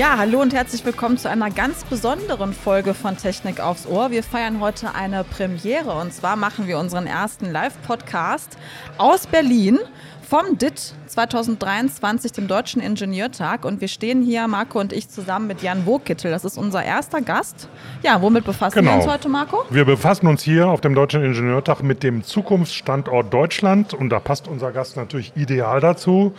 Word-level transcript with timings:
Ja, 0.00 0.16
hallo 0.16 0.40
und 0.40 0.54
herzlich 0.54 0.82
willkommen 0.86 1.18
zu 1.18 1.28
einer 1.28 1.50
ganz 1.50 1.84
besonderen 1.84 2.54
Folge 2.54 2.94
von 2.94 3.18
Technik 3.18 3.60
aufs 3.60 3.86
Ohr. 3.86 4.10
Wir 4.10 4.22
feiern 4.22 4.58
heute 4.58 4.94
eine 4.94 5.24
Premiere 5.24 5.92
und 5.92 6.14
zwar 6.14 6.36
machen 6.36 6.66
wir 6.66 6.78
unseren 6.78 7.06
ersten 7.06 7.52
Live-Podcast 7.52 8.56
aus 8.96 9.26
Berlin 9.26 9.78
vom 10.26 10.56
DIT 10.56 10.94
2023, 11.06 12.32
dem 12.32 12.48
Deutschen 12.48 12.80
Ingenieurtag. 12.80 13.66
Und 13.66 13.82
wir 13.82 13.88
stehen 13.88 14.22
hier, 14.22 14.48
Marco 14.48 14.80
und 14.80 14.94
ich, 14.94 15.10
zusammen 15.10 15.48
mit 15.48 15.60
Jan 15.60 15.84
Wogkittel. 15.84 16.30
Das 16.30 16.46
ist 16.46 16.56
unser 16.56 16.82
erster 16.82 17.20
Gast. 17.20 17.68
Ja, 18.02 18.22
womit 18.22 18.46
befassen 18.46 18.78
genau. 18.78 18.92
wir 18.92 19.02
uns 19.02 19.06
heute, 19.06 19.28
Marco? 19.28 19.64
Wir 19.68 19.84
befassen 19.84 20.28
uns 20.28 20.42
hier 20.42 20.68
auf 20.68 20.80
dem 20.80 20.94
Deutschen 20.94 21.22
Ingenieurtag 21.22 21.82
mit 21.82 22.02
dem 22.02 22.24
Zukunftsstandort 22.24 23.34
Deutschland. 23.34 23.92
Und 23.92 24.08
da 24.08 24.18
passt 24.18 24.48
unser 24.48 24.72
Gast 24.72 24.96
natürlich 24.96 25.36
ideal 25.36 25.80
dazu 25.80 26.32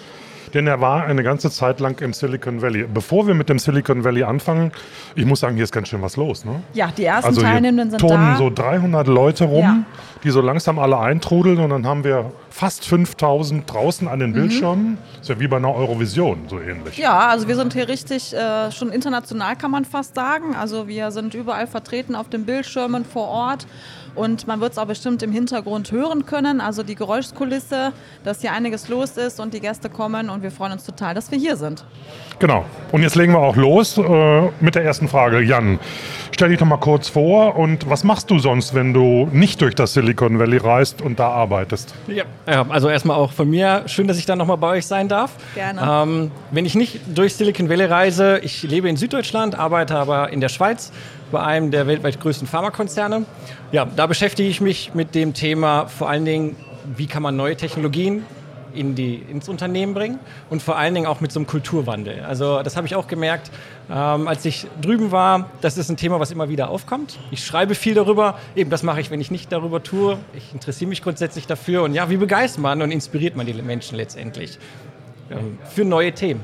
denn 0.53 0.67
er 0.67 0.81
war 0.81 1.05
eine 1.05 1.23
ganze 1.23 1.49
Zeit 1.51 1.79
lang 1.79 1.99
im 2.01 2.13
Silicon 2.13 2.61
Valley. 2.61 2.85
Bevor 2.91 3.27
wir 3.27 3.33
mit 3.33 3.49
dem 3.49 3.59
Silicon 3.59 4.03
Valley 4.03 4.23
anfangen, 4.23 4.71
ich 5.15 5.25
muss 5.25 5.39
sagen, 5.39 5.55
hier 5.55 5.63
ist 5.63 5.71
ganz 5.71 5.87
schön 5.87 6.01
was 6.01 6.17
los. 6.17 6.45
Ne? 6.45 6.61
Ja, 6.73 6.91
die 6.95 7.05
ersten 7.05 7.29
also 7.29 7.41
Teilnehmenden 7.41 7.99
sind 7.99 8.09
da. 8.09 8.35
so 8.37 8.49
300 8.49 9.07
Leute 9.07 9.45
rum, 9.45 9.61
ja. 9.61 9.83
die 10.23 10.29
so 10.29 10.41
langsam 10.41 10.79
alle 10.79 10.99
eintrudeln 10.99 11.59
und 11.59 11.69
dann 11.69 11.85
haben 11.85 12.03
wir 12.03 12.31
fast 12.49 12.85
5000 12.85 13.71
draußen 13.71 14.07
an 14.07 14.19
den 14.19 14.31
mhm. 14.31 14.35
Bildschirmen. 14.35 14.85
Mhm. 14.91 14.97
Ist 15.21 15.29
ja 15.29 15.39
wie 15.39 15.47
bei 15.47 15.57
einer 15.57 15.73
Eurovision, 15.73 16.43
so 16.47 16.59
ähnlich. 16.59 16.97
Ja, 16.97 17.29
also 17.29 17.47
wir 17.47 17.55
sind 17.55 17.73
hier 17.73 17.87
richtig 17.87 18.33
äh, 18.33 18.71
schon 18.71 18.91
international, 18.91 19.55
kann 19.55 19.71
man 19.71 19.85
fast 19.85 20.15
sagen. 20.15 20.55
Also 20.55 20.87
wir 20.87 21.11
sind 21.11 21.33
überall 21.33 21.67
vertreten 21.67 22.15
auf 22.15 22.29
den 22.29 22.45
Bildschirmen 22.45 23.05
vor 23.05 23.27
Ort. 23.27 23.65
Und 24.15 24.47
man 24.47 24.59
wird 24.59 24.73
es 24.73 24.77
auch 24.77 24.85
bestimmt 24.85 25.23
im 25.23 25.31
Hintergrund 25.31 25.91
hören 25.91 26.25
können, 26.25 26.61
also 26.61 26.83
die 26.83 26.95
Geräuschkulisse, 26.95 27.93
dass 28.23 28.41
hier 28.41 28.51
einiges 28.53 28.89
los 28.89 29.11
ist 29.11 29.39
und 29.39 29.53
die 29.53 29.59
Gäste 29.61 29.89
kommen 29.89 30.29
und 30.29 30.43
wir 30.43 30.51
freuen 30.51 30.73
uns 30.73 30.85
total, 30.85 31.13
dass 31.13 31.31
wir 31.31 31.37
hier 31.37 31.55
sind. 31.55 31.85
Genau. 32.39 32.65
Und 32.91 33.03
jetzt 33.03 33.15
legen 33.15 33.33
wir 33.33 33.39
auch 33.39 33.55
los 33.55 33.97
äh, 33.97 34.41
mit 34.59 34.75
der 34.75 34.83
ersten 34.83 35.07
Frage. 35.07 35.41
Jan, 35.41 35.79
stell 36.31 36.49
dich 36.49 36.59
doch 36.59 36.65
mal 36.65 36.77
kurz 36.77 37.07
vor 37.07 37.55
und 37.55 37.89
was 37.89 38.03
machst 38.03 38.29
du 38.29 38.39
sonst, 38.39 38.73
wenn 38.73 38.93
du 38.93 39.29
nicht 39.31 39.61
durch 39.61 39.75
das 39.75 39.93
Silicon 39.93 40.39
Valley 40.39 40.57
reist 40.57 41.01
und 41.01 41.19
da 41.19 41.29
arbeitest? 41.29 41.93
Ja, 42.07 42.25
also 42.67 42.89
erstmal 42.89 43.17
auch 43.17 43.31
von 43.31 43.49
mir, 43.49 43.83
schön, 43.85 44.07
dass 44.07 44.17
ich 44.17 44.25
da 44.25 44.35
nochmal 44.35 44.57
bei 44.57 44.69
euch 44.69 44.87
sein 44.87 45.07
darf. 45.07 45.31
Gerne. 45.55 45.81
Ähm, 45.81 46.31
wenn 46.51 46.65
ich 46.65 46.75
nicht 46.75 47.01
durch 47.15 47.35
Silicon 47.35 47.69
Valley 47.69 47.85
reise, 47.85 48.39
ich 48.39 48.63
lebe 48.63 48.89
in 48.89 48.97
Süddeutschland, 48.97 49.57
arbeite 49.57 49.95
aber 49.95 50.31
in 50.31 50.41
der 50.41 50.49
Schweiz 50.49 50.91
bei 51.31 51.41
einem 51.41 51.71
der 51.71 51.87
weltweit 51.87 52.19
größten 52.19 52.47
Pharmakonzerne. 52.47 53.25
Ja, 53.71 53.85
da 53.85 54.07
beschäftige 54.07 54.49
ich 54.49 54.61
mich 54.61 54.93
mit 54.93 55.15
dem 55.15 55.33
Thema 55.33 55.87
vor 55.87 56.09
allen 56.09 56.25
Dingen, 56.25 56.55
wie 56.95 57.07
kann 57.07 57.23
man 57.23 57.35
neue 57.35 57.55
Technologien 57.55 58.25
in 58.73 58.95
die, 58.95 59.15
ins 59.15 59.49
Unternehmen 59.49 59.93
bringen 59.93 60.19
und 60.49 60.61
vor 60.61 60.77
allen 60.77 60.93
Dingen 60.93 61.05
auch 61.05 61.21
mit 61.21 61.31
so 61.31 61.39
einem 61.39 61.47
Kulturwandel. 61.47 62.23
Also 62.23 62.61
das 62.61 62.77
habe 62.77 62.87
ich 62.87 62.95
auch 62.95 63.07
gemerkt, 63.07 63.51
ähm, 63.89 64.27
als 64.27 64.45
ich 64.45 64.67
drüben 64.81 65.11
war. 65.11 65.49
Das 65.61 65.77
ist 65.77 65.89
ein 65.89 65.97
Thema, 65.97 66.19
was 66.19 66.31
immer 66.31 66.49
wieder 66.49 66.69
aufkommt. 66.69 67.19
Ich 67.31 67.45
schreibe 67.45 67.75
viel 67.75 67.93
darüber. 67.93 68.37
Eben 68.55 68.69
das 68.69 68.83
mache 68.83 69.01
ich, 69.01 69.11
wenn 69.11 69.21
ich 69.21 69.31
nicht 69.31 69.51
darüber 69.51 69.83
tue. 69.83 70.17
Ich 70.33 70.53
interessiere 70.53 70.89
mich 70.89 71.01
grundsätzlich 71.01 71.47
dafür. 71.47 71.83
Und 71.83 71.93
ja, 71.93 72.09
wie 72.09 72.17
begeistert 72.17 72.61
man 72.61 72.81
und 72.81 72.91
inspiriert 72.91 73.35
man 73.35 73.45
die 73.45 73.53
Menschen 73.53 73.97
letztendlich 73.97 74.57
ähm, 75.29 75.57
für 75.69 75.85
neue 75.85 76.13
Themen? 76.13 76.41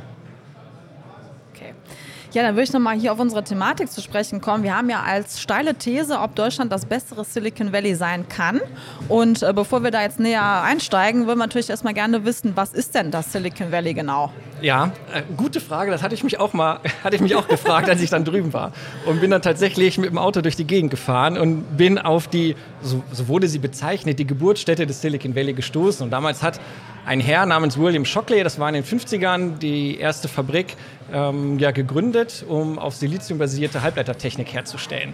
Ja, 2.33 2.44
dann 2.44 2.56
würde 2.56 2.64
ich 2.64 2.73
nochmal 2.73 3.00
hier 3.00 3.14
auf 3.14 3.20
unsere 3.20 3.44
Thematik 3.44 3.89
zu 3.89 4.02
sprechen 4.02 4.42
kommen. 4.42 4.64
Wir 4.64 4.75
haben 4.75 4.89
ja 4.89 5.02
als 5.02 5.42
steile 5.42 5.75
These, 5.75 6.20
ob 6.20 6.36
Deutschland 6.36 6.72
das 6.72 6.86
bessere 6.86 7.23
Silicon 7.23 7.72
Valley 7.72 7.95
sein 7.95 8.28
kann. 8.28 8.59
Und 9.08 9.44
äh, 9.44 9.53
bevor 9.53 9.84
wir 9.84 9.92
da 9.92 10.02
jetzt 10.02 10.19
näher 10.19 10.62
einsteigen, 10.62 11.25
würden 11.25 11.40
wir 11.40 11.46
natürlich 11.46 11.69
erstmal 11.69 11.94
gerne 11.94 12.25
wissen, 12.25 12.51
was 12.56 12.74
ist 12.74 12.96
denn 12.96 13.12
das 13.12 13.31
Silicon 13.31 13.72
Valley 13.72 13.94
genau? 13.94 14.31
Ja, 14.62 14.91
äh, 15.13 15.22
gute 15.38 15.62
Frage. 15.62 15.90
Das 15.90 16.03
hatte 16.03 16.16
ich 16.16 16.24
mich 16.24 16.40
auch 16.40 16.53
mal, 16.53 16.79
hatte 17.03 17.16
ich 17.16 17.22
mich 17.22 17.35
auch 17.35 17.47
gefragt, 17.47 17.90
als 17.90 18.01
ich 18.01 18.09
dann 18.09 18.25
drüben 18.25 18.51
war. 18.51 18.74
Und 19.06 19.22
bin 19.22 19.31
dann 19.31 19.41
tatsächlich 19.41 19.97
mit 19.97 20.09
dem 20.09 20.18
Auto 20.18 20.41
durch 20.41 20.57
die 20.57 20.66
Gegend 20.66 20.91
gefahren 20.91 21.38
und 21.38 21.78
bin 21.78 21.97
auf 21.97 22.28
die, 22.28 22.56
so, 22.81 23.03
so 23.12 23.28
wurde 23.30 23.47
sie 23.47 23.59
bezeichnet, 23.59 24.19
die 24.19 24.28
Geburtsstätte 24.28 24.85
des 24.85 25.01
Silicon 25.01 25.34
Valley 25.34 25.53
gestoßen. 25.53 26.03
Und 26.03 26.12
damals 26.12 26.44
hat 26.44 26.59
ein 27.07 27.22
Herr 27.22 27.45
namens 27.45 27.78
William 27.78 28.03
Shockley, 28.03 28.44
das 28.44 28.59
war 28.59 28.68
in 28.68 28.75
den 28.75 28.84
50ern, 28.84 29.59
die 29.59 29.97
erste 29.97 30.28
Fabrik 30.28 30.75
ähm, 31.13 31.57
ja, 31.57 31.72
gegründet, 31.72 32.45
um 32.47 32.78
auf 32.78 32.95
Silizium 32.95 33.40
basierte 33.40 33.81
Halbleitertechnik 33.81 34.53
herzustellen. 34.53 35.13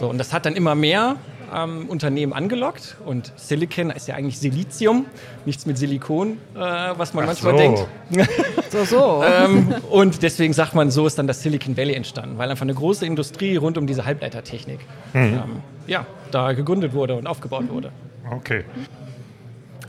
So, 0.00 0.08
und 0.08 0.16
das 0.16 0.32
hat 0.32 0.46
dann 0.46 0.56
immer 0.56 0.74
mehr 0.74 1.16
ähm, 1.54 1.90
Unternehmen 1.90 2.32
angelockt 2.32 2.96
und 3.04 3.32
Silicon 3.36 3.90
ist 3.90 4.08
ja 4.08 4.14
eigentlich 4.14 4.38
Silizium, 4.38 5.04
nichts 5.44 5.66
mit 5.66 5.76
Silikon, 5.76 6.38
äh, 6.54 6.58
was 6.58 7.12
man 7.12 7.24
Ach 7.24 7.28
manchmal 7.28 7.52
so. 7.52 7.58
denkt. 7.58 7.86
so, 8.70 8.84
so. 8.84 9.22
ähm, 9.22 9.74
und 9.90 10.22
deswegen 10.22 10.54
sagt 10.54 10.74
man, 10.74 10.90
so 10.90 11.06
ist 11.06 11.18
dann 11.18 11.26
das 11.26 11.42
Silicon 11.42 11.76
Valley 11.76 11.92
entstanden, 11.92 12.38
weil 12.38 12.50
einfach 12.50 12.62
eine 12.64 12.74
große 12.74 13.04
Industrie 13.04 13.56
rund 13.56 13.76
um 13.76 13.86
diese 13.86 14.06
Halbleitertechnik 14.06 14.80
mhm. 15.12 15.20
ähm, 15.20 15.62
ja, 15.86 16.06
da 16.30 16.54
gegründet 16.54 16.94
wurde 16.94 17.14
und 17.14 17.26
aufgebaut 17.26 17.68
wurde. 17.68 17.92
Okay. 18.30 18.64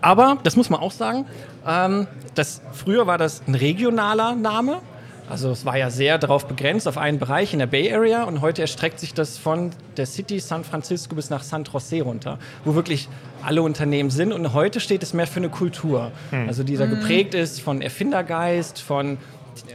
Aber, 0.02 0.38
das 0.44 0.56
muss 0.56 0.70
man 0.70 0.80
auch 0.80 0.92
sagen, 0.92 1.26
ähm, 1.68 2.08
das, 2.36 2.62
früher 2.74 3.08
war 3.08 3.18
das 3.18 3.42
ein 3.48 3.56
regionaler 3.56 4.36
Name. 4.36 4.80
Also 5.30 5.52
es 5.52 5.66
war 5.66 5.78
ja 5.78 5.90
sehr 5.90 6.18
darauf 6.18 6.48
begrenzt, 6.48 6.88
auf 6.88 6.98
einen 6.98 7.20
Bereich 7.20 7.52
in 7.52 7.60
der 7.60 7.68
Bay 7.68 7.94
Area 7.94 8.24
und 8.24 8.40
heute 8.40 8.62
erstreckt 8.62 9.00
sich 9.00 9.14
das 9.14 9.38
von 9.38 9.72
der 9.98 10.06
City 10.06 10.40
San 10.40 10.64
Francisco 10.64 11.16
bis 11.16 11.30
nach 11.30 11.44
San 11.44 11.66
Jose 11.66 12.02
runter, 12.02 12.40
wo 12.64 12.76
wirklich 12.76 13.10
alle 13.44 13.62
Unternehmen 13.62 14.10
sind 14.10 14.32
und 14.32 14.54
heute 14.54 14.80
steht 14.80 15.04
es 15.04 15.14
mehr 15.14 15.28
für 15.28 15.42
eine 15.42 15.50
Kultur, 15.50 16.12
hm. 16.30 16.48
also 16.48 16.64
dieser 16.64 16.86
hm. 16.86 16.92
geprägt 16.92 17.34
ist 17.34 17.60
von 17.60 17.82
Erfindergeist, 17.82 18.80
von 18.80 19.18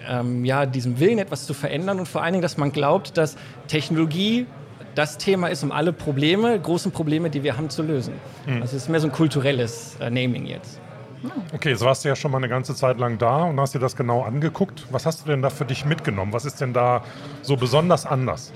ähm, 0.09 0.47
ja, 0.47 0.65
diesem 0.65 0.99
Willen, 1.00 1.19
etwas 1.19 1.44
zu 1.44 1.53
verändern 1.53 1.99
und 1.99 2.09
vor 2.09 2.22
allen 2.22 2.33
Dingen, 2.33 2.43
dass 2.43 2.56
man 2.56 2.72
glaubt, 2.72 3.19
dass 3.19 3.37
Technologie 3.69 4.47
das 4.94 5.19
Thema 5.19 5.48
ist, 5.48 5.62
um 5.62 5.72
alle 5.72 5.92
Probleme, 5.92 6.58
großen 6.58 6.92
Probleme, 6.92 7.30
die 7.30 7.42
wir 7.42 7.56
haben, 7.56 7.70
zu 7.70 7.82
lösen. 7.82 8.14
Mhm. 8.47 8.62
Also 8.62 8.76
es 8.76 8.84
ist 8.84 8.88
mehr 8.88 9.00
so 9.00 9.08
ein 9.08 9.12
kulturelles 9.12 9.97
äh, 10.00 10.10
Naming 10.10 10.47
jetzt. 10.47 10.80
Okay, 11.54 11.75
so 11.75 11.86
warst 11.86 12.04
du 12.04 12.08
ja 12.08 12.16
schon 12.16 12.32
mal 12.32 12.38
eine 12.38 12.48
ganze 12.48 12.75
Zeit 12.75 12.98
lang 12.98 13.19
da 13.19 13.44
und 13.44 13.60
hast 13.60 13.75
dir 13.75 13.78
das 13.78 13.94
genau 13.94 14.22
angeguckt. 14.22 14.86
Was 14.91 15.06
hast 15.06 15.25
du 15.25 15.30
denn 15.30 15.41
da 15.41 15.50
für 15.50 15.64
dich 15.64 15.84
mitgenommen? 15.84 16.32
Was 16.32 16.44
ist 16.44 16.60
denn 16.60 16.72
da 16.72 17.04
so 17.42 17.56
besonders 17.56 18.06
anders? 18.06 18.53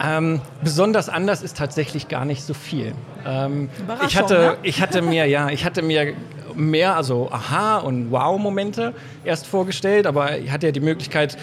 Ähm, 0.00 0.40
besonders 0.62 1.08
anders 1.08 1.42
ist 1.42 1.56
tatsächlich 1.56 2.08
gar 2.08 2.24
nicht 2.24 2.42
so 2.42 2.54
viel. 2.54 2.94
Ähm, 3.26 3.68
ich, 4.06 4.16
hatte, 4.16 4.34
ne? 4.34 4.56
ich 4.62 4.80
hatte 4.80 5.02
mir, 5.02 5.26
ja, 5.26 5.50
ich 5.50 5.64
hatte 5.64 5.82
mir 5.82 6.14
mehr, 6.54 6.96
also 6.96 7.30
Aha- 7.30 7.78
und 7.78 8.10
Wow-Momente 8.10 8.94
erst 9.24 9.46
vorgestellt, 9.46 10.06
aber 10.06 10.38
ich 10.38 10.50
hatte 10.50 10.66
ja 10.66 10.72
die 10.72 10.80
Möglichkeit, 10.80 11.36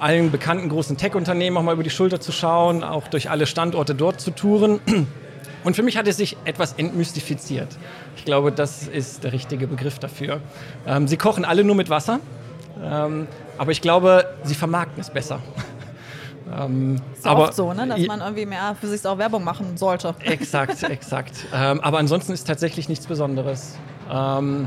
allen 0.00 0.30
bekannten 0.30 0.68
großen 0.68 0.96
Tech-Unternehmen 0.96 1.56
auch 1.56 1.62
mal 1.62 1.74
über 1.74 1.82
die 1.82 1.90
Schulter 1.90 2.20
zu 2.20 2.32
schauen, 2.32 2.84
auch 2.84 3.08
durch 3.08 3.30
alle 3.30 3.46
Standorte 3.46 3.94
dort 3.94 4.20
zu 4.20 4.30
touren. 4.30 4.80
Und 5.64 5.76
für 5.76 5.82
mich 5.82 5.96
hat 5.96 6.06
es 6.06 6.16
sich 6.16 6.36
etwas 6.44 6.74
entmystifiziert. 6.74 7.68
Ich 8.16 8.24
glaube, 8.24 8.52
das 8.52 8.86
ist 8.86 9.24
der 9.24 9.32
richtige 9.32 9.66
Begriff 9.66 9.98
dafür. 9.98 10.40
Ähm, 10.86 11.08
sie 11.08 11.16
kochen 11.16 11.44
alle 11.44 11.64
nur 11.64 11.74
mit 11.74 11.90
Wasser, 11.90 12.20
ähm, 12.82 13.26
aber 13.58 13.72
ich 13.72 13.80
glaube, 13.80 14.34
sie 14.44 14.54
vermarkten 14.54 15.00
es 15.00 15.10
besser. 15.10 15.40
Ähm, 16.50 16.96
ist 17.12 17.26
aber 17.26 17.44
oft 17.44 17.54
so, 17.54 17.74
ne? 17.74 17.86
dass 17.86 18.06
man 18.06 18.20
irgendwie 18.20 18.46
mehr 18.46 18.74
für 18.80 18.86
sich 18.86 19.04
auch 19.06 19.18
Werbung 19.18 19.44
machen 19.44 19.76
sollte. 19.76 20.14
Exakt, 20.20 20.82
exakt. 20.90 21.44
Ähm, 21.54 21.78
aber 21.82 21.98
ansonsten 21.98 22.32
ist 22.32 22.46
tatsächlich 22.46 22.88
nichts 22.88 23.06
Besonderes. 23.06 23.76
Ähm, 24.10 24.66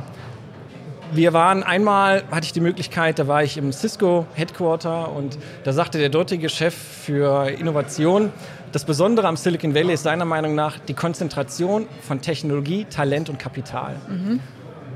wir 1.14 1.34
waren 1.34 1.64
einmal, 1.64 2.24
hatte 2.32 2.46
ich 2.46 2.54
die 2.54 2.62
Möglichkeit, 2.62 3.20
da 3.20 3.28
war 3.28 3.44
ich 3.44 3.58
im 3.58 3.72
Cisco 3.74 4.26
Headquarter 4.34 5.12
und 5.12 5.38
da 5.64 5.74
sagte 5.74 5.98
der 5.98 6.10
dortige 6.10 6.50
Chef 6.50 6.74
für 6.74 7.50
Innovation, 7.50 8.32
das 8.72 8.86
Besondere 8.86 9.28
am 9.28 9.36
Silicon 9.36 9.76
Valley 9.76 9.94
ist 9.94 10.04
seiner 10.04 10.26
Meinung 10.26 10.56
nach 10.56 10.80
die 10.80 10.94
Konzentration 10.94 11.88
von 12.02 12.22
Technologie, 12.22 12.86
Talent 12.86 13.30
und 13.30 13.38
Kapital. 13.38 13.96
Mhm. 14.08 14.40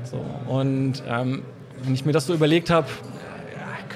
So, 0.04 0.24
und 0.50 1.02
ähm, 1.08 1.42
wenn 1.82 1.94
ich 1.94 2.06
mir 2.06 2.12
das 2.12 2.26
so 2.26 2.32
überlegt 2.32 2.70
habe, 2.70 2.86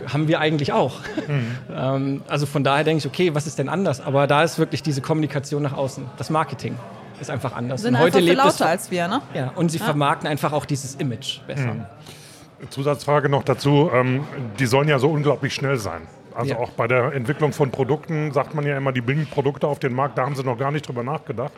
haben 0.06 0.28
wir 0.28 0.40
eigentlich 0.40 0.72
auch. 0.72 1.00
Mhm. 1.28 1.56
ähm, 1.74 2.22
also 2.28 2.44
von 2.46 2.64
daher 2.64 2.84
denke 2.84 2.98
ich, 2.98 3.06
okay, 3.06 3.34
was 3.34 3.46
ist 3.46 3.58
denn 3.58 3.68
anders? 3.68 4.00
Aber 4.00 4.26
da 4.26 4.42
ist 4.42 4.58
wirklich 4.58 4.82
diese 4.82 5.00
Kommunikation 5.00 5.62
nach 5.62 5.72
außen, 5.72 6.04
das 6.18 6.28
Marketing 6.30 6.76
ist 7.20 7.30
einfach 7.30 7.54
anders. 7.54 7.82
Sind 7.82 7.94
und 7.94 8.00
heute 8.00 8.20
lebt 8.20 8.38
lauter 8.38 8.48
es, 8.48 8.62
als 8.62 8.90
wir, 8.90 9.08
ne? 9.08 9.22
Ja, 9.34 9.52
und 9.54 9.70
sie 9.70 9.78
ja. 9.78 9.84
vermarkten 9.84 10.28
einfach 10.28 10.52
auch 10.52 10.64
dieses 10.64 10.94
Image 10.96 11.40
besser. 11.46 11.74
Mhm. 11.74 11.86
Zusatzfrage 12.68 13.28
noch 13.28 13.42
dazu, 13.42 13.90
ähm, 13.92 14.24
die 14.58 14.66
sollen 14.66 14.88
ja 14.88 14.98
so 14.98 15.08
unglaublich 15.08 15.54
schnell 15.54 15.78
sein. 15.78 16.02
Also 16.34 16.52
ja. 16.52 16.58
auch 16.58 16.70
bei 16.70 16.86
der 16.86 17.12
Entwicklung 17.12 17.52
von 17.52 17.70
Produkten 17.70 18.32
sagt 18.32 18.54
man 18.54 18.66
ja 18.66 18.76
immer, 18.76 18.92
die 18.92 19.00
bringen 19.00 19.26
Produkte 19.26 19.66
auf 19.66 19.78
den 19.78 19.94
Markt, 19.94 20.18
da 20.18 20.24
haben 20.24 20.34
sie 20.34 20.44
noch 20.44 20.58
gar 20.58 20.70
nicht 20.70 20.86
drüber 20.86 21.02
nachgedacht. 21.02 21.52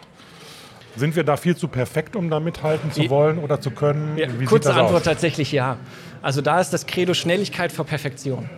Sind 0.95 1.17
wir 1.17 1.25
da 1.25 1.37
viel 1.37 1.57
zu 1.57 1.69
perfekt, 1.69 2.17
um 2.17 2.29
da 2.29 2.39
mithalten 2.39 2.93
zu 2.93 3.09
wollen 3.09 3.39
oder 3.39 3.61
zu 3.61 3.71
können? 3.71 4.17
Ja, 4.19 4.29
kurze 4.47 4.75
Antwort 4.75 4.97
aus? 4.97 5.03
tatsächlich 5.05 5.51
ja. 5.51 5.79
Also 6.21 6.43
da 6.43 6.61
ist 6.61 6.71
das 6.71 6.87
Credo 6.87 7.15
Schnelligkeit 7.15 7.73
vor 7.73 7.87
Perfektion 7.87 8.49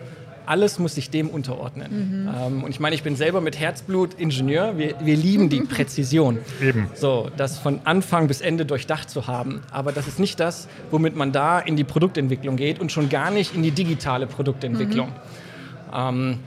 alles 0.46 0.78
muss 0.78 0.94
sich 0.94 1.10
dem 1.10 1.28
unterordnen. 1.28 2.22
Mhm. 2.22 2.28
Ähm, 2.28 2.64
und 2.64 2.70
ich 2.70 2.80
meine, 2.80 2.94
ich 2.94 3.02
bin 3.02 3.16
selber 3.16 3.40
mit 3.40 3.58
Herzblut 3.58 4.14
Ingenieur. 4.14 4.78
Wir, 4.78 4.94
wir 5.00 5.16
lieben 5.16 5.48
die 5.48 5.60
Präzision. 5.74 6.38
Eben. 6.60 6.88
So, 6.94 7.30
das 7.36 7.58
von 7.58 7.80
Anfang 7.84 8.28
bis 8.28 8.40
Ende 8.40 8.66
durchdacht 8.66 9.10
zu 9.10 9.26
haben. 9.26 9.62
Aber 9.70 9.92
das 9.92 10.06
ist 10.08 10.18
nicht 10.18 10.40
das, 10.40 10.68
womit 10.90 11.16
man 11.16 11.32
da 11.32 11.58
in 11.58 11.76
die 11.76 11.84
Produktentwicklung 11.84 12.56
geht 12.56 12.80
und 12.80 12.92
schon 12.92 13.08
gar 13.08 13.30
nicht 13.30 13.54
in 13.54 13.62
die 13.62 13.70
digitale 13.70 14.26
Produktentwicklung. 14.26 15.08
Mhm. 15.08 15.94
Ähm, 15.94 16.38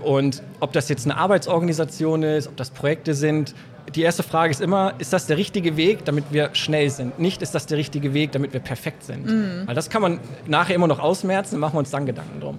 Und 0.00 0.42
ob 0.60 0.72
das 0.72 0.88
jetzt 0.88 1.06
eine 1.06 1.16
Arbeitsorganisation 1.16 2.22
ist, 2.22 2.48
ob 2.48 2.56
das 2.56 2.70
Projekte 2.70 3.14
sind, 3.14 3.54
die 3.94 4.02
erste 4.02 4.22
Frage 4.22 4.50
ist 4.50 4.60
immer, 4.60 4.94
ist 4.98 5.12
das 5.12 5.26
der 5.26 5.36
richtige 5.36 5.76
Weg, 5.76 6.04
damit 6.04 6.24
wir 6.30 6.50
schnell 6.54 6.88
sind? 6.90 7.18
Nicht, 7.18 7.42
ist 7.42 7.54
das 7.54 7.66
der 7.66 7.78
richtige 7.78 8.12
Weg, 8.14 8.32
damit 8.32 8.52
wir 8.52 8.60
perfekt 8.60 9.04
sind? 9.04 9.26
Mhm. 9.26 9.62
Weil 9.66 9.74
das 9.74 9.88
kann 9.90 10.02
man 10.02 10.20
nachher 10.46 10.74
immer 10.74 10.86
noch 10.88 10.98
ausmerzen, 10.98 11.58
machen 11.58 11.74
wir 11.74 11.80
uns 11.80 11.90
dann 11.90 12.06
Gedanken 12.06 12.40
drum. 12.40 12.58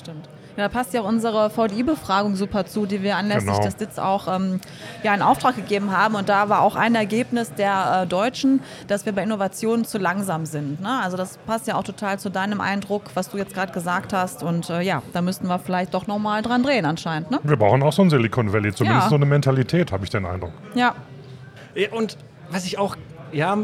Stimmt. 0.00 0.28
Ja, 0.56 0.64
da 0.64 0.68
passt 0.68 0.94
ja 0.94 1.02
auch 1.02 1.08
unsere 1.08 1.50
VDI-Befragung 1.50 2.34
super 2.36 2.66
zu, 2.66 2.86
die 2.86 3.02
wir 3.02 3.16
anlässlich 3.16 3.52
genau. 3.52 3.64
des 3.64 3.76
DITS 3.76 3.98
auch 3.98 4.26
ähm, 4.34 4.60
ja, 5.02 5.14
in 5.14 5.22
Auftrag 5.22 5.56
gegeben 5.56 5.96
haben. 5.96 6.14
Und 6.14 6.28
da 6.28 6.48
war 6.48 6.62
auch 6.62 6.74
ein 6.74 6.94
Ergebnis 6.94 7.52
der 7.54 8.02
äh, 8.02 8.06
Deutschen, 8.06 8.60
dass 8.88 9.06
wir 9.06 9.12
bei 9.12 9.22
Innovationen 9.22 9.84
zu 9.84 9.98
langsam 9.98 10.46
sind. 10.46 10.80
Ne? 10.80 11.00
Also 11.02 11.16
das 11.16 11.38
passt 11.46 11.66
ja 11.66 11.76
auch 11.76 11.84
total 11.84 12.18
zu 12.18 12.30
deinem 12.30 12.60
Eindruck, 12.60 13.04
was 13.14 13.30
du 13.30 13.36
jetzt 13.36 13.54
gerade 13.54 13.72
gesagt 13.72 14.12
hast. 14.12 14.42
Und 14.42 14.70
äh, 14.70 14.80
ja, 14.80 15.02
da 15.12 15.22
müssten 15.22 15.46
wir 15.46 15.58
vielleicht 15.58 15.94
doch 15.94 16.06
nochmal 16.06 16.42
dran 16.42 16.62
drehen 16.62 16.86
anscheinend. 16.86 17.30
Ne? 17.30 17.38
Wir 17.42 17.56
brauchen 17.56 17.82
auch 17.82 17.92
so 17.92 18.02
ein 18.02 18.10
Silicon 18.10 18.52
Valley, 18.52 18.72
zumindest 18.72 19.04
ja. 19.04 19.08
so 19.10 19.16
eine 19.16 19.26
Mentalität, 19.26 19.92
habe 19.92 20.04
ich 20.04 20.10
den 20.10 20.24
Eindruck. 20.24 20.52
Ja. 20.74 20.94
ja 21.74 21.92
und 21.92 22.16
was 22.50 22.64
ich 22.64 22.78
auch 22.78 22.96
ja, 23.32 23.56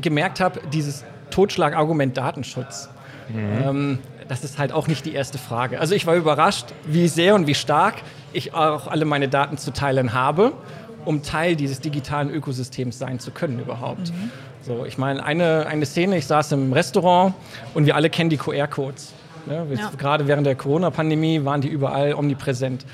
gemerkt 0.00 0.40
habe, 0.40 0.60
dieses 0.72 1.04
Totschlagargument 1.30 2.16
Datenschutz. 2.16 2.88
Mhm. 3.28 3.62
Ähm, 3.64 3.98
das 4.28 4.44
ist 4.44 4.58
halt 4.58 4.72
auch 4.72 4.88
nicht 4.88 5.04
die 5.06 5.14
erste 5.14 5.38
Frage. 5.38 5.80
Also 5.80 5.94
ich 5.94 6.06
war 6.06 6.14
überrascht, 6.14 6.66
wie 6.86 7.08
sehr 7.08 7.34
und 7.34 7.46
wie 7.46 7.54
stark 7.54 7.96
ich 8.32 8.54
auch 8.54 8.86
alle 8.88 9.04
meine 9.04 9.28
Daten 9.28 9.58
zu 9.58 9.72
teilen 9.72 10.12
habe, 10.12 10.52
um 11.04 11.22
Teil 11.22 11.56
dieses 11.56 11.80
digitalen 11.80 12.30
Ökosystems 12.30 12.98
sein 12.98 13.18
zu 13.18 13.30
können 13.30 13.60
überhaupt. 13.60 14.10
Mhm. 14.10 14.30
So, 14.62 14.84
ich 14.84 14.98
meine, 14.98 15.24
eine, 15.24 15.66
eine 15.66 15.86
Szene, 15.86 16.18
ich 16.18 16.26
saß 16.26 16.52
im 16.52 16.72
Restaurant 16.72 17.34
und 17.74 17.86
wir 17.86 17.94
alle 17.94 18.10
kennen 18.10 18.30
die 18.30 18.36
QR-Codes. 18.36 19.12
Ja, 19.48 19.64
ja. 19.64 19.92
Gerade 19.96 20.26
während 20.26 20.46
der 20.46 20.56
Corona-Pandemie 20.56 21.44
waren 21.44 21.60
die 21.60 21.68
überall 21.68 22.14
omnipräsent 22.14 22.84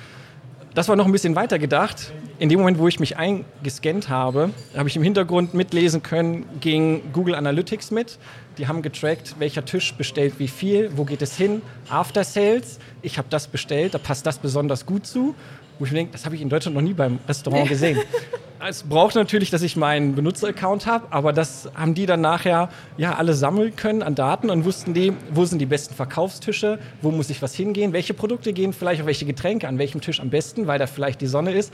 das 0.74 0.88
war 0.88 0.96
noch 0.96 1.06
ein 1.06 1.12
bisschen 1.12 1.36
weiter 1.36 1.58
gedacht. 1.58 2.12
In 2.38 2.48
dem 2.48 2.58
Moment, 2.58 2.78
wo 2.78 2.88
ich 2.88 2.98
mich 2.98 3.16
eingescannt 3.16 4.08
habe, 4.08 4.50
habe 4.76 4.88
ich 4.88 4.96
im 4.96 5.02
Hintergrund 5.02 5.54
mitlesen 5.54 6.02
können, 6.02 6.46
ging 6.60 7.12
Google 7.12 7.34
Analytics 7.34 7.90
mit. 7.90 8.18
Die 8.58 8.66
haben 8.66 8.82
getrackt, 8.82 9.36
welcher 9.38 9.64
Tisch 9.64 9.94
bestellt 9.94 10.34
wie 10.38 10.48
viel, 10.48 10.90
wo 10.96 11.04
geht 11.04 11.22
es 11.22 11.36
hin, 11.36 11.62
After 11.88 12.24
Sales. 12.24 12.78
Ich 13.02 13.18
habe 13.18 13.28
das 13.30 13.46
bestellt, 13.46 13.94
da 13.94 13.98
passt 13.98 14.26
das 14.26 14.38
besonders 14.38 14.86
gut 14.86 15.06
zu. 15.06 15.34
Wo 15.78 15.84
ich 15.84 15.92
mir 15.92 15.98
denke, 15.98 16.12
das 16.12 16.24
habe 16.24 16.34
ich 16.34 16.42
in 16.42 16.48
Deutschland 16.48 16.74
noch 16.74 16.82
nie 16.82 16.94
beim 16.94 17.18
Restaurant 17.26 17.68
gesehen. 17.68 17.98
es 18.68 18.84
braucht 18.84 19.14
natürlich, 19.14 19.50
dass 19.50 19.62
ich 19.62 19.76
meinen 19.76 20.14
Benutzeraccount 20.14 20.86
habe, 20.86 21.06
aber 21.10 21.32
das 21.32 21.68
haben 21.74 21.94
die 21.94 22.06
dann 22.06 22.20
nachher 22.20 22.68
ja 22.96 23.14
alle 23.14 23.34
sammeln 23.34 23.74
können 23.74 24.02
an 24.02 24.14
Daten 24.14 24.50
und 24.50 24.64
wussten 24.64 24.94
die, 24.94 25.12
wo 25.30 25.44
sind 25.44 25.58
die 25.58 25.66
besten 25.66 25.94
Verkaufstische, 25.94 26.78
wo 27.00 27.10
muss 27.10 27.30
ich 27.30 27.42
was 27.42 27.54
hingehen, 27.54 27.92
welche 27.92 28.14
Produkte 28.14 28.52
gehen 28.52 28.72
vielleicht 28.72 29.00
auf 29.00 29.06
welche 29.06 29.26
Getränke 29.26 29.66
an 29.66 29.78
welchem 29.78 30.00
Tisch 30.00 30.20
am 30.20 30.30
besten, 30.30 30.66
weil 30.66 30.78
da 30.78 30.86
vielleicht 30.86 31.20
die 31.20 31.26
Sonne 31.26 31.52
ist 31.52 31.72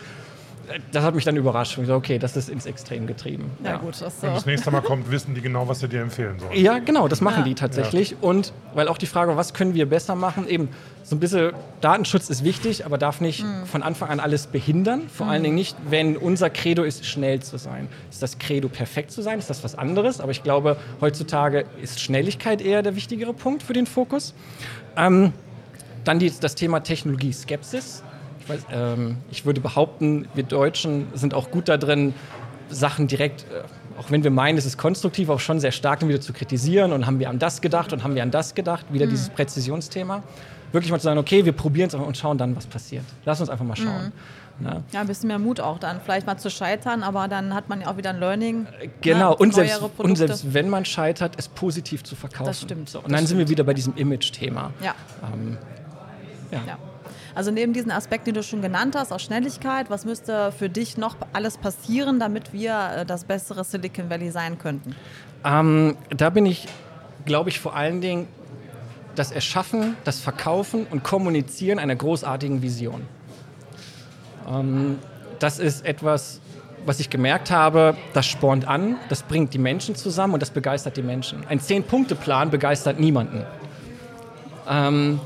das 0.92 1.04
hat 1.04 1.14
mich 1.14 1.24
dann 1.24 1.36
überrascht. 1.36 1.78
Ich 1.78 1.86
so, 1.86 1.94
okay, 1.94 2.18
das 2.18 2.36
ist 2.36 2.48
ins 2.48 2.66
Extrem 2.66 3.06
getrieben. 3.06 3.50
Ja, 3.62 3.72
ja. 3.72 3.76
gut. 3.78 4.00
Das, 4.00 4.20
so. 4.20 4.26
Wenn 4.26 4.34
das 4.34 4.46
nächste 4.46 4.70
Mal 4.70 4.82
kommt, 4.82 5.10
wissen 5.10 5.34
die 5.34 5.40
genau, 5.40 5.68
was 5.68 5.80
sie 5.80 5.88
dir 5.88 6.02
empfehlen 6.02 6.38
sollen. 6.38 6.52
Ja, 6.54 6.78
genau, 6.78 7.08
das 7.08 7.20
machen 7.20 7.40
ja. 7.40 7.44
die 7.44 7.54
tatsächlich. 7.54 8.10
Ja. 8.10 8.16
Und 8.20 8.52
weil 8.74 8.88
auch 8.88 8.98
die 8.98 9.06
Frage, 9.06 9.36
was 9.36 9.54
können 9.54 9.74
wir 9.74 9.88
besser 9.88 10.14
machen, 10.14 10.48
eben 10.48 10.68
so 11.02 11.16
ein 11.16 11.20
bisschen 11.20 11.52
Datenschutz 11.80 12.28
ist 12.28 12.44
wichtig, 12.44 12.84
aber 12.84 12.98
darf 12.98 13.20
nicht 13.20 13.42
mhm. 13.42 13.66
von 13.66 13.82
Anfang 13.82 14.10
an 14.10 14.20
alles 14.20 14.46
behindern. 14.46 15.08
Vor 15.08 15.26
mhm. 15.26 15.32
allen 15.32 15.42
Dingen 15.42 15.54
nicht, 15.54 15.76
wenn 15.88 16.16
unser 16.16 16.50
Credo 16.50 16.82
ist, 16.82 17.06
schnell 17.06 17.40
zu 17.40 17.56
sein. 17.56 17.88
Ist 18.10 18.22
das 18.22 18.38
Credo 18.38 18.68
perfekt 18.68 19.10
zu 19.10 19.22
sein? 19.22 19.38
Ist 19.38 19.50
das 19.50 19.64
was 19.64 19.74
anderes? 19.74 20.20
Aber 20.20 20.32
ich 20.32 20.42
glaube, 20.42 20.76
heutzutage 21.00 21.64
ist 21.82 22.00
Schnelligkeit 22.00 22.60
eher 22.60 22.82
der 22.82 22.94
wichtigere 22.96 23.32
Punkt 23.32 23.62
für 23.62 23.72
den 23.72 23.86
Fokus. 23.86 24.34
Ähm, 24.96 25.32
dann 26.04 26.18
die, 26.18 26.32
das 26.40 26.54
Thema 26.54 26.80
Technologie-Skepsis 26.80 28.02
ich 29.30 29.44
würde 29.44 29.60
behaupten, 29.60 30.28
wir 30.34 30.44
Deutschen 30.44 31.06
sind 31.14 31.34
auch 31.34 31.50
gut 31.50 31.68
da 31.68 31.76
drin, 31.76 32.14
Sachen 32.70 33.06
direkt, 33.06 33.42
äh, 33.42 33.62
auch 33.98 34.10
wenn 34.10 34.22
wir 34.22 34.30
meinen, 34.30 34.58
es 34.58 34.66
ist 34.66 34.78
konstruktiv, 34.78 35.28
auch 35.28 35.40
schon 35.40 35.60
sehr 35.60 35.72
stark 35.72 36.06
wieder 36.06 36.20
zu 36.20 36.32
kritisieren 36.32 36.92
und 36.92 37.06
haben 37.06 37.18
wir 37.18 37.30
an 37.30 37.38
das 37.38 37.60
gedacht 37.60 37.92
und 37.92 38.04
haben 38.04 38.14
wir 38.14 38.22
an 38.22 38.30
das 38.30 38.54
gedacht, 38.54 38.86
wieder 38.92 39.06
mhm. 39.06 39.10
dieses 39.10 39.30
Präzisionsthema. 39.30 40.22
Wirklich 40.72 40.90
mal 40.90 40.98
zu 40.98 41.04
sagen, 41.04 41.18
okay, 41.18 41.44
wir 41.44 41.52
probieren 41.52 41.88
es 41.88 41.94
und 41.94 42.16
schauen 42.16 42.36
dann, 42.36 42.54
was 42.54 42.66
passiert. 42.66 43.04
Lass 43.24 43.40
uns 43.40 43.48
einfach 43.48 43.64
mal 43.64 43.76
schauen. 43.76 44.06
Mhm. 44.06 44.12
Ja. 44.60 44.82
ja, 44.90 45.00
ein 45.00 45.06
bisschen 45.06 45.28
mehr 45.28 45.38
Mut 45.38 45.60
auch 45.60 45.78
dann, 45.78 46.00
vielleicht 46.00 46.26
mal 46.26 46.36
zu 46.36 46.50
scheitern, 46.50 47.04
aber 47.04 47.28
dann 47.28 47.54
hat 47.54 47.68
man 47.68 47.80
ja 47.80 47.86
auch 47.86 47.96
wieder 47.96 48.10
ein 48.10 48.18
Learning. 48.18 48.64
Ne, 48.64 48.90
genau, 49.00 49.30
ne, 49.30 49.36
und, 49.36 49.54
selbst, 49.54 49.80
und, 49.98 50.16
selbst, 50.16 50.52
wenn 50.52 50.68
man 50.68 50.84
scheitert, 50.84 51.34
es 51.36 51.46
positiv 51.46 52.02
zu 52.02 52.16
verkaufen. 52.16 52.46
Das 52.46 52.62
stimmt. 52.62 52.88
So, 52.88 52.98
und 52.98 53.04
dann 53.12 53.18
stimmt. 53.18 53.28
sind 53.28 53.38
wir 53.38 53.48
wieder 53.48 53.62
bei 53.62 53.72
diesem 53.72 53.94
Image-Thema. 53.94 54.72
Ja. 54.82 54.96
Ähm, 55.32 55.58
ja. 56.50 56.60
ja. 56.66 56.78
Also 57.38 57.52
neben 57.52 57.72
diesen 57.72 57.92
Aspekten, 57.92 58.24
die 58.24 58.32
du 58.32 58.42
schon 58.42 58.62
genannt 58.62 58.96
hast, 58.96 59.12
auch 59.12 59.20
Schnelligkeit, 59.20 59.90
was 59.90 60.04
müsste 60.04 60.50
für 60.50 60.68
dich 60.68 60.98
noch 60.98 61.14
alles 61.32 61.56
passieren, 61.56 62.18
damit 62.18 62.52
wir 62.52 62.90
äh, 62.96 63.06
das 63.06 63.22
bessere 63.22 63.62
Silicon 63.62 64.10
Valley 64.10 64.32
sein 64.32 64.58
könnten? 64.58 64.96
Ähm, 65.44 65.96
da 66.10 66.30
bin 66.30 66.46
ich, 66.46 66.66
glaube 67.26 67.50
ich, 67.50 67.60
vor 67.60 67.76
allen 67.76 68.00
Dingen 68.00 68.26
das 69.14 69.30
Erschaffen, 69.30 69.96
das 70.02 70.18
Verkaufen 70.18 70.84
und 70.90 71.04
Kommunizieren 71.04 71.78
einer 71.78 71.94
großartigen 71.94 72.60
Vision. 72.60 73.02
Ähm, 74.50 74.98
das 75.38 75.60
ist 75.60 75.86
etwas, 75.86 76.40
was 76.86 76.98
ich 76.98 77.08
gemerkt 77.08 77.52
habe, 77.52 77.96
das 78.14 78.26
spornt 78.26 78.66
an, 78.66 78.96
das 79.10 79.22
bringt 79.22 79.54
die 79.54 79.58
Menschen 79.58 79.94
zusammen 79.94 80.34
und 80.34 80.42
das 80.42 80.50
begeistert 80.50 80.96
die 80.96 81.02
Menschen. 81.02 81.44
Ein 81.48 81.60
Zehn-Punkte-Plan 81.60 82.50
begeistert 82.50 82.98
niemanden. 82.98 83.44
Ähm, 84.68 85.20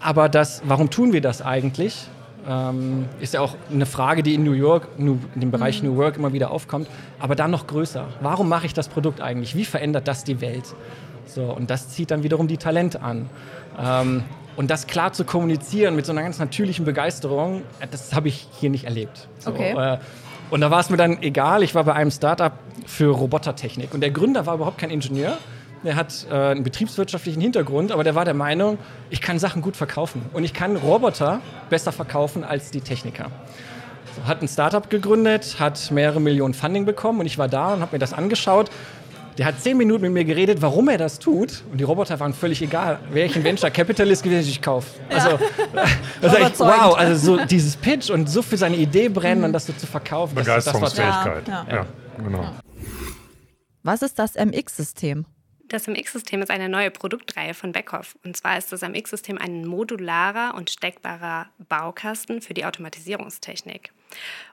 aber 0.00 0.28
das, 0.28 0.62
warum 0.64 0.90
tun 0.90 1.12
wir 1.12 1.20
das 1.20 1.42
eigentlich? 1.42 2.08
Ähm, 2.48 3.06
ist 3.20 3.34
ja 3.34 3.40
auch 3.40 3.54
eine 3.70 3.86
Frage, 3.86 4.22
die 4.22 4.34
in 4.34 4.44
New 4.44 4.52
York, 4.52 4.88
in 4.96 5.20
dem 5.36 5.50
Bereich 5.50 5.82
mhm. 5.82 5.90
New 5.90 5.96
Work 5.96 6.16
immer 6.16 6.32
wieder 6.32 6.50
aufkommt, 6.50 6.88
aber 7.18 7.34
dann 7.34 7.50
noch 7.50 7.66
größer. 7.66 8.06
Warum 8.20 8.48
mache 8.48 8.66
ich 8.66 8.72
das 8.72 8.88
Produkt 8.88 9.20
eigentlich? 9.20 9.54
Wie 9.54 9.64
verändert 9.64 10.08
das 10.08 10.24
die 10.24 10.40
Welt? 10.40 10.74
So, 11.26 11.44
und 11.44 11.70
das 11.70 11.90
zieht 11.90 12.10
dann 12.10 12.22
wiederum 12.22 12.48
die 12.48 12.56
Talente 12.56 13.02
an. 13.02 13.28
Ähm, 13.78 14.24
und 14.56 14.70
das 14.70 14.86
klar 14.86 15.12
zu 15.12 15.24
kommunizieren 15.24 15.94
mit 15.94 16.06
so 16.06 16.12
einer 16.12 16.22
ganz 16.22 16.38
natürlichen 16.38 16.84
Begeisterung, 16.84 17.62
das 17.90 18.14
habe 18.14 18.28
ich 18.28 18.48
hier 18.58 18.70
nicht 18.70 18.84
erlebt. 18.84 19.28
So, 19.38 19.50
okay. 19.50 19.72
Äh, 19.72 19.98
und 20.50 20.60
da 20.60 20.70
war 20.70 20.80
es 20.80 20.90
mir 20.90 20.96
dann 20.96 21.22
egal, 21.22 21.62
ich 21.62 21.74
war 21.74 21.84
bei 21.84 21.94
einem 21.94 22.10
Startup 22.10 22.52
für 22.84 23.14
Robotertechnik 23.14 23.94
und 23.94 24.00
der 24.00 24.10
Gründer 24.10 24.46
war 24.46 24.56
überhaupt 24.56 24.78
kein 24.78 24.90
Ingenieur, 24.90 25.38
der 25.84 25.96
hat 25.96 26.26
äh, 26.30 26.34
einen 26.34 26.62
betriebswirtschaftlichen 26.62 27.40
Hintergrund, 27.40 27.92
aber 27.92 28.04
der 28.04 28.14
war 28.14 28.24
der 28.24 28.34
Meinung, 28.34 28.78
ich 29.08 29.20
kann 29.20 29.38
Sachen 29.38 29.62
gut 29.62 29.76
verkaufen. 29.76 30.22
Und 30.32 30.44
ich 30.44 30.52
kann 30.52 30.76
Roboter 30.76 31.40
besser 31.70 31.92
verkaufen 31.92 32.44
als 32.44 32.70
die 32.70 32.80
Techniker. 32.80 33.30
So, 34.16 34.26
hat 34.26 34.42
ein 34.42 34.48
Startup 34.48 34.88
gegründet, 34.90 35.56
hat 35.58 35.90
mehrere 35.90 36.20
Millionen 36.20 36.54
Funding 36.54 36.84
bekommen 36.84 37.20
und 37.20 37.26
ich 37.26 37.38
war 37.38 37.48
da 37.48 37.74
und 37.74 37.80
habe 37.80 37.92
mir 37.92 37.98
das 37.98 38.12
angeschaut. 38.12 38.70
Der 39.38 39.46
hat 39.46 39.60
zehn 39.60 39.76
Minuten 39.78 40.02
mit 40.02 40.12
mir 40.12 40.24
geredet, 40.24 40.60
warum 40.60 40.88
er 40.88 40.98
das 40.98 41.18
tut. 41.18 41.62
Und 41.70 41.78
die 41.78 41.84
Roboter 41.84 42.18
waren 42.20 42.34
völlig 42.34 42.60
egal. 42.60 42.98
Wäre 43.10 43.26
ich 43.26 43.36
ein 43.36 43.44
Venture 43.44 43.70
Capitalist 43.70 44.22
gewesen, 44.22 44.50
ich 44.50 44.60
kaufe. 44.60 45.00
Also, 45.08 45.30
ja. 45.30 45.84
ich, 46.48 46.58
wow, 46.58 46.94
also 46.94 47.36
so 47.38 47.44
dieses 47.46 47.76
Pitch 47.76 48.10
und 48.10 48.28
so 48.28 48.42
für 48.42 48.58
seine 48.58 48.76
Idee 48.76 49.08
brennen 49.08 49.38
mhm. 49.38 49.46
und 49.46 49.52
das 49.54 49.66
so 49.66 49.72
zu 49.72 49.86
verkaufen. 49.86 50.34
Begeisterungsfähigkeit. 50.34 51.48
Ja, 51.48 51.66
ja. 51.70 51.76
ja, 51.76 51.86
genau. 52.22 52.44
Was 53.82 54.02
ist 54.02 54.18
das 54.18 54.34
MX-System? 54.34 55.24
Das 55.70 55.86
MX-System 55.86 56.42
ist 56.42 56.50
eine 56.50 56.68
neue 56.68 56.90
Produktreihe 56.90 57.54
von 57.54 57.70
Beckhoff. 57.70 58.18
Und 58.24 58.36
zwar 58.36 58.58
ist 58.58 58.72
das 58.72 58.82
MX-System 58.82 59.38
ein 59.38 59.64
modularer 59.64 60.56
und 60.56 60.68
steckbarer 60.68 61.48
Baukasten 61.68 62.42
für 62.42 62.54
die 62.54 62.64
Automatisierungstechnik. 62.64 63.92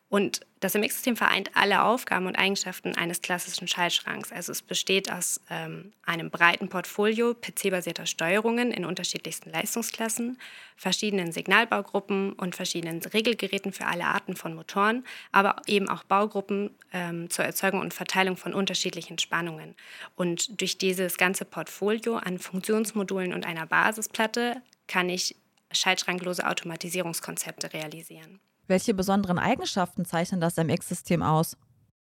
Und 0.09 0.39
das 0.61 0.73
MX-System 0.73 1.17
vereint 1.17 1.51
alle 1.53 1.83
Aufgaben 1.83 2.27
und 2.27 2.37
Eigenschaften 2.37 2.95
eines 2.95 3.21
klassischen 3.21 3.67
Schaltschranks. 3.67 4.31
Also 4.31 4.53
es 4.53 4.61
besteht 4.61 5.11
aus 5.11 5.41
ähm, 5.49 5.91
einem 6.05 6.31
breiten 6.31 6.69
Portfolio 6.69 7.33
PC-basierter 7.33 8.05
Steuerungen 8.05 8.71
in 8.71 8.85
unterschiedlichsten 8.85 9.51
Leistungsklassen, 9.51 10.39
verschiedenen 10.77 11.33
Signalbaugruppen 11.33 12.33
und 12.33 12.55
verschiedenen 12.55 13.01
Regelgeräten 13.01 13.73
für 13.73 13.85
alle 13.85 14.05
Arten 14.05 14.37
von 14.37 14.55
Motoren, 14.55 15.03
aber 15.33 15.57
eben 15.67 15.89
auch 15.89 16.03
Baugruppen 16.05 16.71
ähm, 16.93 17.29
zur 17.29 17.43
Erzeugung 17.43 17.81
und 17.81 17.93
Verteilung 17.93 18.37
von 18.37 18.53
unterschiedlichen 18.53 19.19
Spannungen. 19.19 19.75
Und 20.15 20.61
durch 20.61 20.77
dieses 20.77 21.17
ganze 21.17 21.43
Portfolio 21.43 22.15
an 22.15 22.39
Funktionsmodulen 22.39 23.33
und 23.33 23.45
einer 23.45 23.67
Basisplatte 23.67 24.61
kann 24.87 25.09
ich 25.09 25.35
schaltschranklose 25.73 26.47
Automatisierungskonzepte 26.47 27.73
realisieren. 27.73 28.39
Welche 28.67 28.93
besonderen 28.93 29.39
Eigenschaften 29.39 30.05
zeichnen 30.05 30.41
das 30.41 30.57
MX-System 30.57 31.23
aus? 31.23 31.57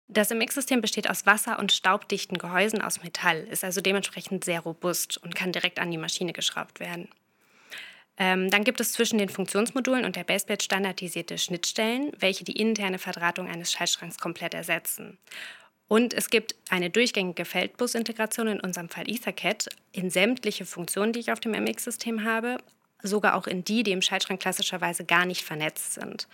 Das 0.08 0.30
MX-System 0.30 0.80
besteht 0.80 1.10
aus 1.10 1.26
wasser- 1.26 1.58
und 1.58 1.72
staubdichten 1.72 2.38
Gehäusen 2.38 2.80
aus 2.80 3.02
Metall, 3.02 3.44
ist 3.44 3.64
also 3.64 3.80
dementsprechend 3.80 4.44
sehr 4.44 4.60
robust 4.60 5.18
und 5.18 5.34
kann 5.34 5.52
direkt 5.52 5.80
an 5.80 5.90
die 5.90 5.98
Maschine 5.98 6.32
geschraubt 6.32 6.78
werden. 6.78 7.08
Ähm, 8.18 8.50
dann 8.50 8.64
gibt 8.64 8.80
es 8.80 8.92
zwischen 8.92 9.18
den 9.18 9.28
Funktionsmodulen 9.28 10.04
und 10.04 10.16
der 10.16 10.24
Baseplate 10.24 10.64
standardisierte 10.64 11.38
Schnittstellen, 11.38 12.12
welche 12.18 12.44
die 12.44 12.58
interne 12.58 12.98
Verdrahtung 12.98 13.48
eines 13.48 13.72
Schaltschranks 13.72 14.18
komplett 14.18 14.54
ersetzen. 14.54 15.18
Und 15.88 16.14
es 16.14 16.30
gibt 16.30 16.54
eine 16.70 16.90
durchgängige 16.90 17.44
Feldbus-Integration, 17.44 18.48
in 18.48 18.60
unserem 18.60 18.88
Fall 18.88 19.08
Ethercat, 19.08 19.68
in 19.92 20.10
sämtliche 20.10 20.66
Funktionen, 20.66 21.12
die 21.12 21.20
ich 21.20 21.30
auf 21.30 21.40
dem 21.40 21.52
MX-System 21.52 22.24
habe, 22.24 22.58
sogar 23.02 23.34
auch 23.34 23.46
in 23.46 23.64
die, 23.64 23.82
die 23.82 23.92
im 23.92 24.02
Schaltschrank 24.02 24.40
klassischerweise 24.40 25.04
gar 25.04 25.26
nicht 25.26 25.42
vernetzt 25.42 25.94
sind. 25.94 26.28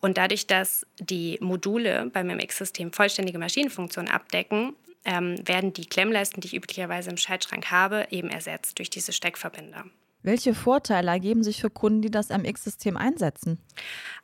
Und 0.00 0.16
dadurch, 0.16 0.46
dass 0.46 0.86
die 0.98 1.38
Module 1.40 2.10
beim 2.12 2.28
MX-System 2.28 2.92
vollständige 2.92 3.38
Maschinenfunktionen 3.38 4.10
abdecken, 4.10 4.76
ähm, 5.04 5.36
werden 5.46 5.72
die 5.72 5.86
Klemmleisten, 5.86 6.40
die 6.40 6.48
ich 6.48 6.54
üblicherweise 6.54 7.10
im 7.10 7.16
Schaltschrank 7.16 7.70
habe, 7.70 8.06
eben 8.10 8.28
ersetzt 8.28 8.78
durch 8.78 8.90
diese 8.90 9.12
Steckverbinder. 9.12 9.84
Welche 10.22 10.52
Vorteile 10.52 11.10
ergeben 11.12 11.44
sich 11.44 11.60
für 11.60 11.70
Kunden, 11.70 12.02
die 12.02 12.10
das 12.10 12.30
MX-System 12.30 12.96
einsetzen? 12.96 13.58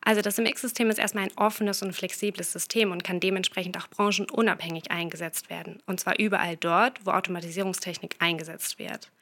Also 0.01 0.23
das 0.23 0.39
MX-System 0.39 0.91
ist 0.91 0.99
erstmal 0.99 1.25
ein 1.25 1.37
offenes 1.37 1.83
und 1.83 1.93
flexibles 1.93 2.53
System 2.53 2.91
und 2.91 3.05
kann 3.05 3.21
dementsprechend 3.21 3.79
auch 3.79 3.87
branchenunabhängig 3.89 4.91
eingesetzt 4.91 5.51
werden. 5.51 5.81
Und 5.87 6.01
zwar 6.01 6.19
überall 6.19 6.57
dort, 6.57 7.07
wo 7.07 7.13
Automatisierungstechnik 7.13 8.17
eingesetzt 8.19 8.79
wird. 8.81 9.13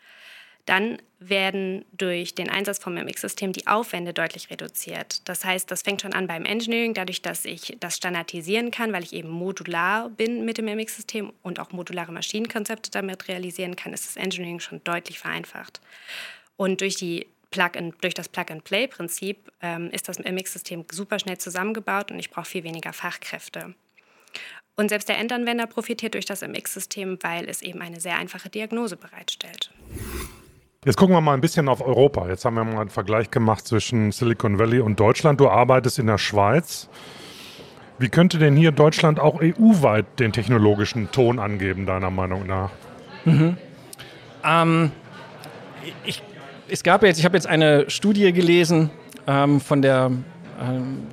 Dann 0.66 0.98
werden 1.18 1.84
durch 1.92 2.34
den 2.34 2.48
Einsatz 2.48 2.78
vom 2.78 2.94
MX-System 2.94 3.52
die 3.52 3.66
Aufwände 3.66 4.12
deutlich 4.12 4.50
reduziert. 4.50 5.28
Das 5.28 5.44
heißt, 5.44 5.70
das 5.70 5.82
fängt 5.82 6.02
schon 6.02 6.12
an 6.12 6.26
beim 6.26 6.44
Engineering, 6.44 6.94
dadurch, 6.94 7.22
dass 7.22 7.44
ich 7.44 7.76
das 7.80 7.96
standardisieren 7.96 8.70
kann, 8.70 8.92
weil 8.92 9.02
ich 9.02 9.12
eben 9.12 9.28
modular 9.28 10.08
bin 10.10 10.44
mit 10.44 10.58
dem 10.58 10.66
MX-System 10.66 11.32
und 11.42 11.58
auch 11.58 11.72
modulare 11.72 12.12
Maschinenkonzepte 12.12 12.90
damit 12.90 13.28
realisieren 13.28 13.76
kann, 13.76 13.92
ist 13.92 14.06
das 14.06 14.16
Engineering 14.16 14.60
schon 14.60 14.82
deutlich 14.84 15.18
vereinfacht. 15.18 15.80
Und 16.56 16.80
durch, 16.80 16.96
die 16.96 17.26
Plug 17.50 17.70
durch 18.00 18.14
das 18.14 18.28
Plug-and-Play-Prinzip 18.28 19.52
ähm, 19.60 19.90
ist 19.90 20.08
das 20.08 20.18
MX-System 20.18 20.84
super 20.90 21.18
schnell 21.18 21.38
zusammengebaut 21.38 22.10
und 22.10 22.18
ich 22.18 22.30
brauche 22.30 22.46
viel 22.46 22.64
weniger 22.64 22.92
Fachkräfte. 22.92 23.74
Und 24.74 24.88
selbst 24.88 25.08
der 25.08 25.18
Endanwender 25.18 25.66
profitiert 25.66 26.14
durch 26.14 26.24
das 26.24 26.42
MX-System, 26.42 27.18
weil 27.20 27.48
es 27.48 27.62
eben 27.62 27.82
eine 27.82 28.00
sehr 28.00 28.16
einfache 28.16 28.48
Diagnose 28.48 28.96
bereitstellt. 28.96 29.70
Jetzt 30.84 30.96
gucken 30.96 31.14
wir 31.14 31.20
mal 31.20 31.34
ein 31.34 31.40
bisschen 31.40 31.68
auf 31.68 31.80
Europa. 31.80 32.28
Jetzt 32.28 32.44
haben 32.44 32.54
wir 32.54 32.64
mal 32.64 32.80
einen 32.80 32.90
Vergleich 32.90 33.30
gemacht 33.30 33.68
zwischen 33.68 34.10
Silicon 34.10 34.58
Valley 34.58 34.80
und 34.80 34.98
Deutschland. 34.98 35.40
Du 35.40 35.48
arbeitest 35.48 36.00
in 36.00 36.08
der 36.08 36.18
Schweiz. 36.18 36.88
Wie 38.00 38.08
könnte 38.08 38.38
denn 38.38 38.56
hier 38.56 38.72
Deutschland 38.72 39.20
auch 39.20 39.40
EU-weit 39.40 40.18
den 40.18 40.32
technologischen 40.32 41.12
Ton 41.12 41.38
angeben, 41.38 41.86
deiner 41.86 42.10
Meinung 42.10 42.48
nach? 42.48 42.70
Mhm. 43.24 43.56
Ähm, 44.44 44.90
ich, 46.04 46.20
es 46.68 46.82
gab 46.82 47.04
jetzt, 47.04 47.20
ich 47.20 47.24
habe 47.24 47.36
jetzt 47.36 47.46
eine 47.46 47.88
Studie 47.88 48.32
gelesen 48.32 48.90
ähm, 49.28 49.60
von 49.60 49.82
der, 49.82 50.10
ähm, 50.60 51.06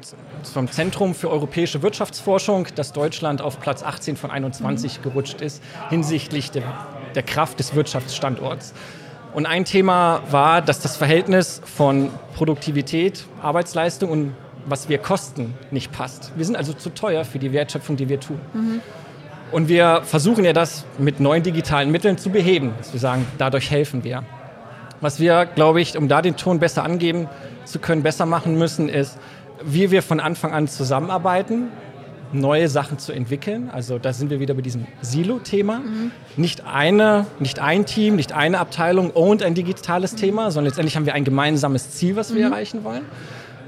vom 0.52 0.72
Zentrum 0.72 1.14
für 1.14 1.30
europäische 1.30 1.84
Wirtschaftsforschung, 1.84 2.66
dass 2.74 2.92
Deutschland 2.92 3.40
auf 3.40 3.60
Platz 3.60 3.84
18 3.84 4.18
von 4.18 4.32
21 4.32 4.98
mhm. 4.98 5.04
gerutscht 5.04 5.42
ist 5.42 5.62
hinsichtlich 5.90 6.50
der, 6.50 6.64
der 7.14 7.22
Kraft 7.22 7.60
des 7.60 7.76
Wirtschaftsstandorts. 7.76 8.74
Und 9.34 9.46
ein 9.46 9.66
Thema 9.66 10.22
war, 10.32 10.62
dass 10.62 10.80
das 10.80 10.98
Verhältnis 10.98 11.62
von 11.64 12.10
Produktivität, 12.36 13.26
Arbeitsleistung 13.42 14.10
und 14.10 14.34
was 14.66 14.90
wir 14.90 14.98
kosten 14.98 15.54
nicht 15.72 15.92
passt. 15.92 16.32
Wir 16.36 16.46
sind 16.46 16.56
also 16.56 16.74
zu 16.74 16.90
teuer 16.90 17.26
für 17.26 17.40
die 17.40 17.54
Wertschöpfung, 17.54 17.96
die 17.96 18.10
wir 18.10 18.20
tun. 18.20 18.40
Mhm. 18.54 18.82
Und 19.52 19.68
wir 19.68 20.02
versuchen 20.04 20.46
ja 20.46 20.54
das 20.54 20.86
mit 20.98 21.20
neuen 21.20 21.44
digitalen 21.44 21.92
Mitteln 21.92 22.18
zu 22.18 22.30
beheben. 22.30 22.74
Dass 22.78 22.94
wir 22.94 23.00
sagen, 23.00 23.26
dadurch 23.38 23.72
helfen 23.72 24.04
wir. 24.04 24.24
Was 25.02 25.20
wir, 25.20 25.46
glaube 25.46 25.82
ich, 25.82 25.98
um 25.98 26.08
da 26.08 26.22
den 26.22 26.36
Ton 26.36 26.60
besser 26.60 26.84
angeben 26.84 27.28
zu 27.66 27.80
können, 27.80 28.04
besser 28.04 28.26
machen 28.26 28.58
müssen, 28.58 28.90
ist, 28.90 29.18
wie 29.64 29.92
wir 29.92 30.04
von 30.04 30.20
Anfang 30.20 30.54
an 30.54 30.68
zusammenarbeiten, 30.68 31.70
neue 32.32 32.68
Sachen 32.68 33.00
zu 33.00 33.12
entwickeln. 33.12 33.70
Also 33.72 34.00
da 34.00 34.14
sind 34.14 34.30
wir 34.30 34.40
wieder 34.40 34.54
bei 34.54 34.62
diesem 34.62 34.86
Silo-Thema. 35.02 35.80
Mhm. 35.80 36.12
Nicht, 36.38 36.66
eine, 36.66 37.26
nicht 37.40 37.60
ein 37.60 37.86
Team, 37.86 38.16
nicht 38.16 38.34
eine 38.34 38.60
Abteilung 38.60 39.12
und 39.12 39.44
ein 39.44 39.56
digitales 39.56 40.14
mhm. 40.14 40.18
Thema, 40.18 40.52
sondern 40.52 40.66
letztendlich 40.66 40.96
haben 40.96 41.06
wir 41.06 41.14
ein 41.14 41.24
gemeinsames 41.24 41.92
Ziel, 41.92 42.16
was 42.16 42.34
wir 42.34 42.46
mhm. 42.46 42.52
erreichen 42.52 42.84
wollen. 42.84 43.06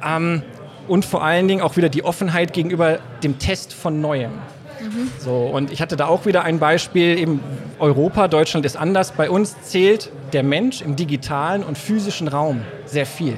Ähm, 0.05 0.43
und 0.87 1.05
vor 1.05 1.23
allen 1.23 1.47
Dingen 1.47 1.61
auch 1.61 1.77
wieder 1.77 1.89
die 1.89 2.03
Offenheit 2.03 2.53
gegenüber 2.53 2.99
dem 3.23 3.39
Test 3.39 3.73
von 3.73 4.01
Neuem. 4.01 4.31
Mhm. 4.31 5.11
So, 5.19 5.31
und 5.31 5.71
ich 5.71 5.81
hatte 5.81 5.95
da 5.95 6.07
auch 6.07 6.25
wieder 6.25 6.43
ein 6.43 6.59
Beispiel, 6.59 7.17
eben 7.17 7.39
Europa, 7.79 8.27
Deutschland 8.27 8.65
ist 8.65 8.77
anders. 8.77 9.11
Bei 9.11 9.29
uns 9.29 9.55
zählt 9.61 10.11
der 10.33 10.43
Mensch 10.43 10.81
im 10.81 10.95
digitalen 10.95 11.63
und 11.63 11.77
physischen 11.77 12.27
Raum 12.27 12.61
sehr 12.85 13.05
viel. 13.05 13.35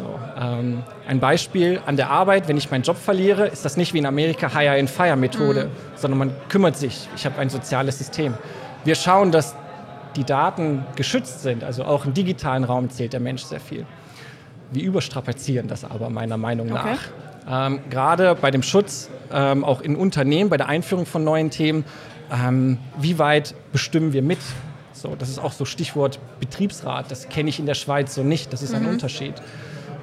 So, 0.00 0.18
ähm, 0.40 0.82
ein 1.06 1.20
Beispiel 1.20 1.80
an 1.84 1.96
der 1.96 2.10
Arbeit, 2.10 2.48
wenn 2.48 2.56
ich 2.56 2.70
meinen 2.70 2.82
Job 2.84 2.96
verliere, 2.96 3.48
ist 3.48 3.64
das 3.66 3.76
nicht 3.76 3.92
wie 3.92 3.98
in 3.98 4.06
Amerika 4.06 4.48
Hire-and-Fire-Methode, 4.48 5.66
mhm. 5.66 5.70
sondern 5.94 6.18
man 6.18 6.32
kümmert 6.48 6.76
sich. 6.76 7.08
Ich 7.16 7.26
habe 7.26 7.38
ein 7.38 7.50
soziales 7.50 7.98
System. 7.98 8.34
Wir 8.84 8.94
schauen, 8.94 9.30
dass 9.30 9.54
die 10.16 10.24
Daten 10.24 10.84
geschützt 10.96 11.42
sind, 11.42 11.64
also 11.64 11.84
auch 11.84 12.06
im 12.06 12.14
digitalen 12.14 12.64
Raum 12.64 12.88
zählt 12.88 13.12
der 13.12 13.20
Mensch 13.20 13.42
sehr 13.42 13.60
viel. 13.60 13.84
Wir 14.72 14.84
überstrapazieren 14.84 15.68
das 15.68 15.84
aber 15.84 16.08
meiner 16.08 16.38
Meinung 16.38 16.72
okay. 16.72 16.96
nach. 17.46 17.68
Ähm, 17.68 17.80
Gerade 17.90 18.34
bei 18.34 18.50
dem 18.50 18.62
Schutz, 18.62 19.10
ähm, 19.32 19.64
auch 19.64 19.82
in 19.82 19.96
Unternehmen, 19.96 20.48
bei 20.48 20.56
der 20.56 20.68
Einführung 20.68 21.04
von 21.04 21.24
neuen 21.24 21.50
Themen, 21.50 21.84
ähm, 22.32 22.78
wie 22.98 23.18
weit 23.18 23.54
bestimmen 23.72 24.14
wir 24.14 24.22
mit? 24.22 24.38
So, 24.94 25.14
das 25.14 25.28
ist 25.28 25.38
auch 25.38 25.52
so 25.52 25.64
Stichwort 25.64 26.18
Betriebsrat. 26.40 27.10
Das 27.10 27.28
kenne 27.28 27.50
ich 27.50 27.58
in 27.58 27.66
der 27.66 27.74
Schweiz 27.74 28.14
so 28.14 28.22
nicht. 28.22 28.52
Das 28.52 28.62
ist 28.62 28.74
ein 28.74 28.84
mhm. 28.84 28.90
Unterschied 28.90 29.34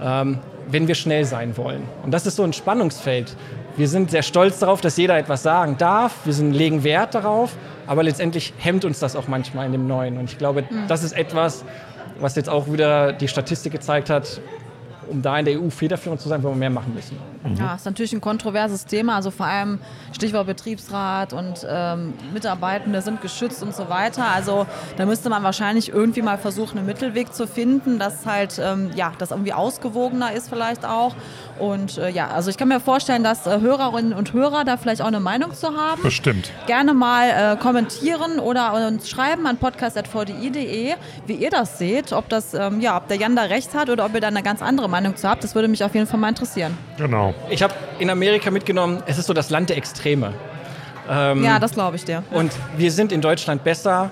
ähm, 0.01 0.39
wenn 0.70 0.88
wir 0.88 0.96
schnell 0.96 1.25
sein 1.25 1.56
wollen. 1.58 1.84
Und 2.04 2.12
das 2.12 2.25
ist 2.25 2.36
so 2.36 2.44
ein 2.44 2.54
Spannungsfeld. 2.54 3.36
Wir 3.77 3.88
sind 3.88 4.12
sehr 4.12 4.24
stolz 4.24 4.60
darauf, 4.60 4.82
dass 4.82 4.98
jeder 4.98 5.18
etwas 5.18 5.44
sagen 5.44 5.77
darf. 5.77 6.13
Wir 6.25 6.34
sind, 6.34 6.51
legen 6.51 6.84
Wert 6.84 7.16
darauf, 7.16 7.56
aber 7.86 8.04
letztendlich 8.04 8.54
hemmt 8.58 8.86
uns 8.86 9.00
das 9.00 9.16
auch 9.16 9.27
manchmal 9.27 9.66
in 9.68 9.72
dem 9.72 9.88
Neuen. 9.88 10.18
Und 10.18 10.32
ich 10.32 10.38
glaube, 10.38 10.63
mhm. 10.63 10.88
das 10.88 11.04
ist 11.04 11.13
etwas, 11.13 11.63
was 12.20 12.36
jetzt 12.36 12.50
auch 12.50 12.72
wieder 12.72 13.13
die 13.13 13.27
Statistik 13.27 13.74
gezeigt 13.74 14.10
hat, 14.10 14.42
um 15.10 15.22
da 15.22 15.40
in 15.40 15.46
der 15.46 15.62
EU 15.62 15.70
federführend 15.70 16.22
zu 16.22 16.30
sein, 16.30 16.44
wollen 16.44 16.56
wir 16.56 16.60
mehr 16.60 16.70
machen 16.70 16.94
müssen. 16.94 17.18
Mhm. 17.44 17.56
Ja, 17.56 17.76
ist 17.76 17.86
natürlich 17.86 18.14
ein 18.14 18.22
kontroverses 18.22 18.86
Thema, 18.86 19.16
also 19.16 19.32
vor 19.32 19.46
allem 19.46 19.80
Stichwort 20.14 20.48
Betriebsrat 20.48 21.34
und 21.34 21.66
ähm, 21.70 22.14
Mitarbeitende 22.34 23.02
sind 23.02 23.22
geschützt 23.22 23.64
und 23.64 23.76
so 23.76 23.90
weiter. 23.90 24.26
Also 24.26 24.66
da 24.98 25.06
müsste 25.06 25.30
man 25.30 25.44
wahrscheinlich 25.44 25.90
irgendwie 25.90 26.22
mal 26.22 26.38
versuchen, 26.38 26.78
einen 26.78 26.88
Mittelweg 26.88 27.34
zu 27.34 27.48
finden, 27.48 28.00
dass 28.00 28.26
halt 28.26 28.60
ähm, 28.62 28.92
ja, 28.96 29.14
das 29.18 29.32
irgendwie 29.32 29.54
ausgewogener 29.54 30.34
ist 30.34 30.50
vielleicht 30.50 30.86
auch. 30.86 31.16
Und 31.60 31.98
äh, 31.98 32.10
ja, 32.10 32.28
also 32.28 32.50
ich 32.50 32.58
kann 32.58 32.68
mir 32.68 32.80
vorstellen, 32.80 33.24
dass 33.24 33.48
äh, 33.48 33.60
Hörerinnen 33.60 34.14
und 34.14 34.34
Hörer 34.34 34.64
da 34.64 34.78
vielleicht 34.78 35.02
auch 35.02 35.08
eine 35.08 35.20
Meinung 35.20 35.54
zu 35.54 35.76
haben. 35.76 36.02
Bestimmt. 36.04 36.52
Gerne 36.66 36.94
mal 36.94 37.30
äh, 37.30 37.58
kommentieren 37.58 38.40
oder 38.40 38.74
uns 38.88 39.10
schreiben 39.10 39.46
an 39.48 39.58
podcast.vdi.de, 39.58 40.94
wie 41.26 41.34
ihr 41.34 41.50
das 41.50 41.78
seht, 41.78 42.14
ob 42.14 42.30
das 42.30 42.54
ähm, 42.54 42.82
ja, 42.82 42.98
ob 42.98 43.08
der 43.08 43.18
Jan 43.18 43.36
da 43.36 43.44
recht 43.44 43.74
hat 43.74 43.90
oder 43.90 44.06
ob 44.06 44.14
ihr 44.14 44.22
da 44.22 44.28
eine 44.28 44.44
ganz 44.44 44.62
andere 44.62 44.90
Meinung 44.90 45.16
zu 45.16 45.28
habt. 45.30 45.44
Das 45.44 45.56
würde 45.56 45.68
mich 45.68 45.84
auf 45.84 45.94
jeden 45.96 46.08
Fall 46.08 46.20
mal 46.20 46.30
interessieren. 46.30 46.78
Genau. 46.98 47.34
Ich 47.50 47.64
habe 47.64 47.74
in 48.00 48.10
Amerika 48.10 48.52
mitgenommen, 48.52 49.04
es 49.06 49.18
ist 49.18 49.28
so 49.28 49.34
das 49.34 49.50
Land 49.50 49.70
der 49.70 49.78
Extreme. 49.78 50.34
Ähm, 51.10 51.44
ja, 51.44 51.60
das 51.60 51.74
glaube 51.74 51.96
ich 51.96 52.06
dir. 52.06 52.24
Und 52.32 52.52
wir 52.76 52.92
sind 52.92 53.12
in 53.12 53.22
Deutschland 53.22 53.64
besser, 53.64 54.12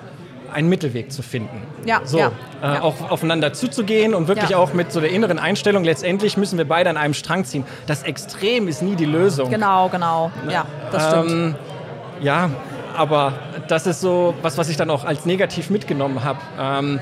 einen 0.55 0.69
Mittelweg 0.69 1.12
zu 1.12 1.21
finden. 1.21 1.62
Ja, 1.85 2.01
so, 2.05 2.17
ja, 2.17 2.31
äh, 2.62 2.75
ja. 2.75 2.81
auch 2.81 3.12
aufeinander 3.12 3.53
zuzugehen 3.53 4.15
und 4.15 4.27
wirklich 4.27 4.51
ja. 4.51 4.57
auch 4.57 4.74
mit 4.74 4.91
so 4.91 5.01
der 5.01 5.12
inneren 5.12 5.38
Einstellung, 5.38 5.83
letztendlich 5.83 6.38
müssen 6.38 6.57
wir 6.57 6.65
beide 6.65 6.89
an 6.89 6.97
einem 6.97 7.13
Strang 7.13 7.45
ziehen. 7.45 7.65
Das 7.88 8.03
Extrem 8.03 8.67
ist 8.67 8.81
nie 8.81 8.95
die 8.95 9.05
Lösung. 9.05 9.51
Genau, 9.51 9.89
genau. 9.89 10.31
Ja, 10.50 10.65
das 10.91 11.09
stimmt. 11.09 11.31
Ähm, 11.31 11.55
ja, 12.21 12.50
aber 12.95 13.33
das 13.67 13.85
ist 13.85 14.01
so 14.01 14.33
was, 14.41 14.57
was 14.57 14.69
ich 14.69 14.77
dann 14.77 14.89
auch 14.89 15.03
als 15.03 15.25
negativ 15.25 15.69
mitgenommen 15.69 16.24
habe. 16.24 16.39
Ähm, 16.59 17.00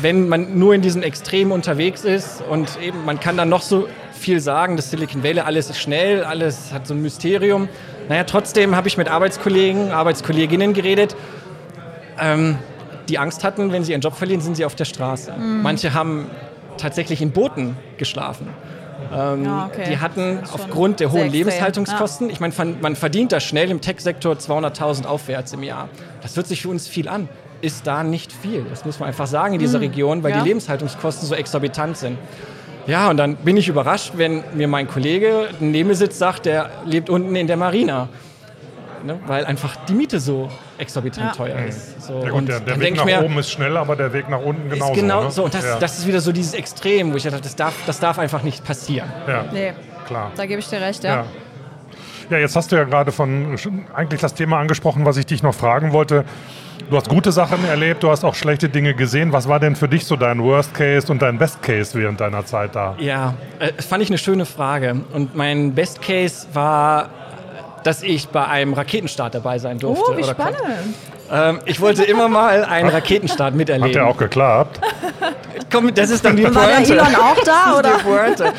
wenn 0.00 0.28
man 0.28 0.58
nur 0.58 0.74
in 0.74 0.80
diesem 0.80 1.02
Extrem 1.02 1.52
unterwegs 1.52 2.04
ist 2.04 2.42
und 2.50 2.80
eben 2.80 3.04
man 3.04 3.20
kann 3.20 3.36
dann 3.36 3.48
noch 3.48 3.62
so 3.62 3.86
viel 4.12 4.40
sagen, 4.40 4.76
das 4.76 4.90
Silicon 4.90 5.22
Valley, 5.22 5.40
alles 5.40 5.70
ist 5.70 5.78
schnell, 5.78 6.24
alles 6.24 6.72
hat 6.72 6.86
so 6.86 6.94
ein 6.94 7.02
Mysterium. 7.02 7.68
Naja, 8.08 8.24
trotzdem 8.24 8.74
habe 8.74 8.88
ich 8.88 8.96
mit 8.96 9.08
Arbeitskollegen, 9.08 9.90
Arbeitskolleginnen 9.90 10.72
geredet, 10.72 11.14
ähm, 12.20 12.58
die 13.08 13.18
Angst 13.18 13.44
hatten, 13.44 13.72
wenn 13.72 13.84
sie 13.84 13.92
ihren 13.92 14.00
Job 14.00 14.14
verlieren, 14.14 14.40
sind 14.40 14.56
sie 14.56 14.64
auf 14.64 14.74
der 14.74 14.84
Straße. 14.84 15.32
Mhm. 15.32 15.62
Manche 15.62 15.94
haben 15.94 16.30
tatsächlich 16.78 17.20
in 17.22 17.30
Booten 17.30 17.76
geschlafen. 17.98 18.48
Ähm, 19.12 19.44
ja, 19.44 19.66
okay. 19.66 19.90
Die 19.90 19.98
hatten 19.98 20.40
aufgrund 20.52 21.00
der 21.00 21.12
hohen 21.12 21.30
Lebenshaltungskosten, 21.30 22.28
ja. 22.28 22.32
ich 22.32 22.40
meine, 22.40 22.54
man 22.80 22.96
verdient 22.96 23.32
da 23.32 23.40
schnell 23.40 23.70
im 23.70 23.80
Tech-Sektor 23.80 24.34
200.000 24.34 25.06
aufwärts 25.06 25.52
im 25.52 25.62
Jahr. 25.62 25.88
Das 26.22 26.36
hört 26.36 26.46
sich 26.46 26.62
für 26.62 26.68
uns 26.68 26.88
viel 26.88 27.08
an. 27.08 27.28
Ist 27.60 27.86
da 27.86 28.02
nicht 28.02 28.32
viel. 28.32 28.64
Das 28.68 28.84
muss 28.84 28.98
man 28.98 29.08
einfach 29.08 29.26
sagen 29.26 29.54
in 29.54 29.60
dieser 29.60 29.78
mhm. 29.78 29.84
Region, 29.84 30.22
weil 30.22 30.32
ja. 30.32 30.40
die 30.40 30.48
Lebenshaltungskosten 30.48 31.28
so 31.28 31.34
exorbitant 31.34 31.96
sind. 31.96 32.18
Ja, 32.86 33.08
und 33.08 33.16
dann 33.16 33.36
bin 33.36 33.56
ich 33.56 33.68
überrascht, 33.68 34.12
wenn 34.16 34.44
mir 34.54 34.68
mein 34.68 34.86
Kollege 34.86 35.48
neben 35.60 35.88
mir 35.88 35.94
sitzt, 35.94 36.18
sagt, 36.18 36.44
der 36.44 36.70
lebt 36.84 37.08
unten 37.08 37.34
in 37.34 37.46
der 37.46 37.56
Marina. 37.56 38.08
Ne? 39.04 39.18
Weil 39.26 39.46
einfach 39.46 39.76
die 39.86 39.94
Miete 39.94 40.20
so 40.20 40.50
exorbitant 40.78 41.26
ja. 41.26 41.32
teuer 41.32 41.66
ist. 41.66 42.02
So, 42.02 42.22
ja, 42.22 42.30
gut, 42.30 42.48
der, 42.48 42.60
der 42.60 42.80
Weg 42.80 42.96
nach 42.96 43.04
mir, 43.04 43.22
oben 43.22 43.38
ist 43.38 43.50
schnell, 43.50 43.76
aber 43.76 43.96
der 43.96 44.12
Weg 44.12 44.28
nach 44.28 44.40
unten 44.40 44.68
genauso. 44.68 44.92
Ist 44.92 45.00
genau 45.00 45.24
ne? 45.24 45.30
so. 45.30 45.44
Und 45.44 45.54
das, 45.54 45.64
ja. 45.64 45.78
das 45.78 45.98
ist 45.98 46.06
wieder 46.06 46.20
so 46.20 46.32
dieses 46.32 46.54
Extrem, 46.54 47.12
wo 47.12 47.16
ich 47.16 47.22
dachte, 47.22 47.40
das 47.40 47.56
darf, 47.56 47.74
das 47.86 48.00
darf 48.00 48.18
einfach 48.18 48.42
nicht 48.42 48.64
passieren. 48.64 49.10
Ja, 49.26 49.44
nee. 49.52 49.72
klar. 50.06 50.32
Da 50.36 50.46
gebe 50.46 50.60
ich 50.60 50.68
dir 50.68 50.80
recht, 50.80 51.04
ja. 51.04 51.24
Ja, 52.30 52.38
jetzt 52.38 52.56
hast 52.56 52.72
du 52.72 52.76
ja 52.76 52.84
gerade 52.84 53.12
von 53.12 53.58
eigentlich 53.94 54.20
das 54.20 54.34
Thema 54.34 54.58
angesprochen, 54.58 55.04
was 55.04 55.16
ich 55.16 55.26
dich 55.26 55.42
noch 55.42 55.54
fragen 55.54 55.92
wollte. 55.92 56.24
Du 56.90 56.96
hast 56.96 57.08
gute 57.08 57.32
Sachen 57.32 57.64
erlebt, 57.64 58.02
du 58.02 58.10
hast 58.10 58.24
auch 58.24 58.34
schlechte 58.34 58.68
Dinge 58.68 58.94
gesehen. 58.94 59.32
Was 59.32 59.48
war 59.48 59.58
denn 59.58 59.74
für 59.74 59.88
dich 59.88 60.04
so 60.04 60.16
dein 60.16 60.42
Worst 60.42 60.74
Case 60.74 61.10
und 61.10 61.22
dein 61.22 61.38
Best 61.38 61.62
Case 61.62 61.98
während 61.98 62.20
deiner 62.20 62.44
Zeit 62.44 62.74
da? 62.74 62.94
Ja, 62.98 63.34
äh, 63.58 63.72
das 63.74 63.86
fand 63.86 64.02
ich 64.02 64.10
eine 64.10 64.18
schöne 64.18 64.44
Frage. 64.44 65.00
Und 65.12 65.34
mein 65.34 65.74
Best 65.74 66.02
Case 66.02 66.46
war, 66.52 67.08
dass 67.84 68.02
ich 68.02 68.28
bei 68.28 68.46
einem 68.46 68.72
Raketenstart 68.72 69.34
dabei 69.34 69.58
sein 69.58 69.78
durfte. 69.78 70.12
Oh, 70.12 70.16
wie 70.16 70.24
spannend. 70.24 70.58
Ähm, 71.30 71.60
ich 71.64 71.80
wollte 71.80 72.04
immer 72.04 72.28
mal 72.28 72.64
einen 72.64 72.88
Raketenstart 72.88 73.54
miterleben. 73.54 73.88
Hat 73.88 73.94
der 73.94 74.06
auch 74.06 74.16
geklappt? 74.16 74.80
Komm, 75.72 75.94
das 75.94 76.10
ist 76.10 76.24
dann 76.24 76.36
die 76.36 76.44
War 76.44 76.66
der 76.66 76.74
Pointe. 76.76 76.92
Elon 76.94 77.14
auch 77.14 77.38
da, 77.44 77.78
oder? 77.78 77.82
Das 77.82 77.92
ist 77.96 78.04
die 78.04 78.10
Pointe. 78.10 78.52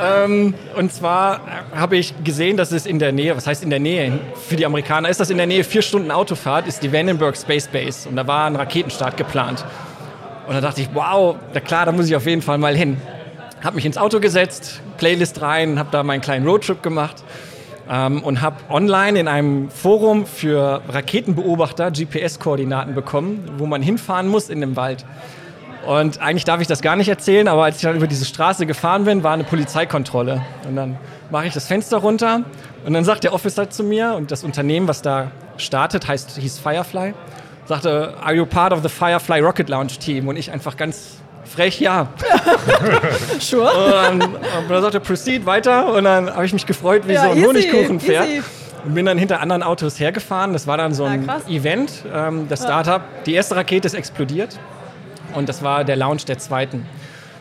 ähm, 0.00 0.54
und 0.76 0.92
zwar 0.92 1.40
habe 1.74 1.96
ich 1.96 2.14
gesehen, 2.24 2.56
dass 2.56 2.72
es 2.72 2.86
in 2.86 2.98
der 2.98 3.12
Nähe, 3.12 3.36
was 3.36 3.46
heißt 3.46 3.62
in 3.62 3.70
der 3.70 3.80
Nähe? 3.80 4.18
Für 4.48 4.56
die 4.56 4.66
Amerikaner 4.66 5.08
ist 5.08 5.20
das 5.20 5.30
in 5.30 5.36
der 5.38 5.46
Nähe 5.46 5.64
vier 5.64 5.82
Stunden 5.82 6.10
Autofahrt, 6.10 6.66
ist 6.66 6.82
die 6.82 6.92
Vandenberg 6.92 7.36
Space 7.36 7.68
Base. 7.68 8.08
Und 8.08 8.16
da 8.16 8.26
war 8.26 8.46
ein 8.46 8.56
Raketenstart 8.56 9.16
geplant. 9.16 9.64
Und 10.46 10.54
da 10.54 10.60
dachte 10.60 10.80
ich, 10.80 10.88
wow, 10.92 11.36
na 11.52 11.60
klar, 11.60 11.86
da 11.86 11.92
muss 11.92 12.06
ich 12.06 12.16
auf 12.16 12.26
jeden 12.26 12.42
Fall 12.42 12.58
mal 12.58 12.76
hin. 12.76 13.00
Habe 13.62 13.76
mich 13.76 13.86
ins 13.86 13.96
Auto 13.96 14.18
gesetzt, 14.18 14.80
Playlist 14.98 15.40
rein, 15.40 15.78
habe 15.78 15.88
da 15.92 16.02
meinen 16.02 16.20
kleinen 16.20 16.46
Roadtrip 16.46 16.82
gemacht 16.82 17.22
ähm, 17.90 18.22
und 18.22 18.40
habe 18.40 18.56
online 18.68 19.18
in 19.18 19.28
einem 19.28 19.70
Forum 19.70 20.26
für 20.26 20.82
Raketenbeobachter 20.88 21.90
GPS-Koordinaten 21.90 22.94
bekommen, 22.94 23.50
wo 23.58 23.66
man 23.66 23.82
hinfahren 23.82 24.28
muss 24.28 24.48
in 24.48 24.60
dem 24.60 24.76
Wald. 24.76 25.04
Und 25.86 26.20
eigentlich 26.20 26.44
darf 26.44 26.60
ich 26.60 26.68
das 26.68 26.80
gar 26.80 26.94
nicht 26.94 27.08
erzählen, 27.08 27.48
aber 27.48 27.64
als 27.64 27.76
ich 27.76 27.82
dann 27.82 27.96
über 27.96 28.06
diese 28.06 28.24
Straße 28.24 28.66
gefahren 28.66 29.04
bin, 29.04 29.24
war 29.24 29.32
eine 29.32 29.44
Polizeikontrolle. 29.44 30.40
Und 30.68 30.76
dann 30.76 30.96
mache 31.30 31.46
ich 31.46 31.54
das 31.54 31.66
Fenster 31.66 31.98
runter 31.98 32.42
und 32.84 32.92
dann 32.92 33.04
sagt 33.04 33.24
der 33.24 33.32
Officer 33.32 33.68
zu 33.68 33.82
mir 33.82 34.14
und 34.14 34.30
das 34.30 34.44
Unternehmen, 34.44 34.86
was 34.86 35.02
da 35.02 35.32
startet, 35.56 36.06
heißt, 36.06 36.38
hieß 36.38 36.58
Firefly, 36.58 37.14
sagte, 37.66 38.14
are 38.22 38.34
you 38.34 38.46
part 38.46 38.72
of 38.72 38.82
the 38.82 38.88
Firefly 38.88 39.40
Rocket 39.40 39.68
Launch 39.68 39.98
Team? 39.98 40.28
Und 40.28 40.36
ich 40.36 40.52
einfach 40.52 40.76
ganz 40.76 41.21
frech, 41.44 41.80
ja. 41.80 42.08
Sure. 43.40 43.70
Und 43.72 43.92
dann, 43.92 44.22
und 44.22 44.70
dann 44.70 44.82
sagte 44.82 44.98
er, 44.98 45.00
proceed 45.00 45.46
weiter. 45.46 45.92
Und 45.92 46.04
dann 46.04 46.32
habe 46.32 46.44
ich 46.46 46.52
mich 46.52 46.66
gefreut 46.66 47.02
wie 47.06 47.12
Ja, 47.14 47.24
so 47.24 47.30
ein 47.30 47.36
easy, 47.38 47.46
Honigkuchenpferd. 47.46 48.28
easy. 48.28 48.42
Und 48.84 48.94
bin 48.94 49.06
dann 49.06 49.16
hinter 49.18 49.40
anderen 49.40 49.62
Autos 49.62 50.00
hergefahren. 50.00 50.52
Das 50.52 50.66
war 50.66 50.76
dann 50.76 50.92
so 50.92 51.04
ein 51.04 51.24
Ja. 51.26 51.40
Event, 51.48 52.04
ähm, 52.12 52.46
das 52.48 52.62
Startup. 52.62 53.02
Die 53.26 53.34
erste 53.34 53.54
Rakete 53.56 53.86
ist 53.86 53.94
explodiert. 53.94 54.58
Und 55.34 55.48
das 55.48 55.62
war 55.62 55.84
der 55.84 55.96
Launch 55.96 56.24
der 56.24 56.38
zweiten. 56.38 56.86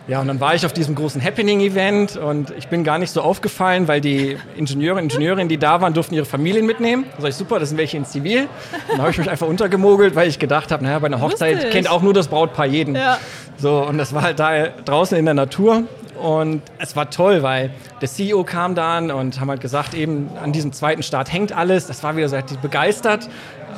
Ja, 0.07 0.19
und 0.19 0.27
dann 0.27 0.39
war 0.39 0.55
ich 0.55 0.65
auf 0.65 0.73
diesem 0.73 0.95
großen 0.95 1.23
Happening-Event 1.23 2.17
und 2.17 2.51
ich 2.57 2.67
bin 2.67 2.83
gar 2.83 2.97
nicht 2.97 3.11
so 3.11 3.21
aufgefallen, 3.21 3.87
weil 3.87 4.01
die 4.01 4.35
Ingenieure 4.57 4.97
und 4.97 5.03
Ingenieurinnen, 5.03 5.47
die 5.47 5.57
da 5.57 5.79
waren, 5.79 5.93
durften 5.93 6.15
ihre 6.15 6.25
Familien 6.25 6.65
mitnehmen. 6.65 7.05
Da 7.15 7.21
sag 7.21 7.29
ich, 7.29 7.35
super, 7.35 7.59
das 7.59 7.69
sind 7.69 7.77
welche 7.77 7.97
in 7.97 8.05
Zivil. 8.05 8.47
Dann 8.89 8.99
habe 8.99 9.11
ich 9.11 9.17
mich 9.17 9.29
einfach 9.29 9.47
untergemogelt, 9.47 10.15
weil 10.15 10.27
ich 10.27 10.39
gedacht 10.39 10.71
habe, 10.71 10.83
naja, 10.83 10.97
bei 10.99 11.07
einer 11.07 11.21
Hochzeit 11.21 11.55
Lustig. 11.55 11.71
kennt 11.71 11.89
auch 11.89 12.01
nur 12.01 12.13
das 12.13 12.27
Brautpaar 12.27 12.65
jeden. 12.65 12.95
Ja. 12.95 13.19
So, 13.57 13.85
und 13.85 13.99
das 13.99 14.13
war 14.13 14.23
halt 14.23 14.39
da 14.39 14.67
draußen 14.67 15.17
in 15.17 15.25
der 15.25 15.35
Natur. 15.35 15.83
Und 16.19 16.61
es 16.77 16.95
war 16.95 17.09
toll, 17.09 17.41
weil 17.41 17.71
der 18.01 18.07
CEO 18.07 18.43
kam 18.43 18.75
dann 18.75 19.11
und 19.11 19.39
haben 19.39 19.49
halt 19.49 19.61
gesagt, 19.61 19.93
eben 19.93 20.29
an 20.41 20.51
diesem 20.51 20.71
zweiten 20.71 21.03
Start 21.03 21.31
hängt 21.31 21.51
alles. 21.51 21.87
Das 21.87 22.03
war 22.03 22.15
wieder 22.15 22.27
so, 22.29 22.37
hat 22.37 22.49
die 22.49 22.57
begeistert. 22.57 23.29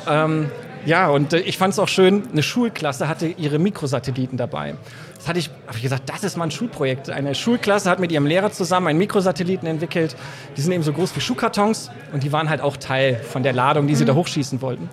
Ähm, 0.08 0.50
ja, 0.86 1.08
und 1.08 1.32
äh, 1.32 1.40
ich 1.40 1.58
fand 1.58 1.72
es 1.72 1.78
auch 1.78 1.88
schön, 1.88 2.24
eine 2.30 2.42
Schulklasse 2.42 3.08
hatte 3.08 3.26
ihre 3.26 3.58
Mikrosatelliten 3.58 4.36
dabei. 4.36 4.74
Das 5.16 5.28
hatte 5.28 5.38
ich, 5.38 5.50
habe 5.66 5.76
ich 5.76 5.82
gesagt, 5.82 6.08
das 6.08 6.24
ist 6.24 6.36
mal 6.36 6.44
ein 6.44 6.50
Schulprojekt. 6.50 7.08
Eine 7.10 7.34
Schulklasse 7.34 7.88
hat 7.88 7.98
mit 7.98 8.12
ihrem 8.12 8.26
Lehrer 8.26 8.52
zusammen 8.52 8.88
einen 8.88 8.98
Mikrosatelliten 8.98 9.66
entwickelt. 9.66 10.16
Die 10.56 10.60
sind 10.60 10.72
eben 10.72 10.82
so 10.82 10.92
groß 10.92 11.16
wie 11.16 11.20
Schuhkartons 11.20 11.90
und 12.12 12.22
die 12.22 12.32
waren 12.32 12.50
halt 12.50 12.60
auch 12.60 12.76
Teil 12.76 13.16
von 13.16 13.42
der 13.42 13.52
Ladung, 13.52 13.86
die 13.86 13.94
sie 13.94 14.04
da 14.04 14.14
hochschießen 14.14 14.60
wollten. 14.60 14.90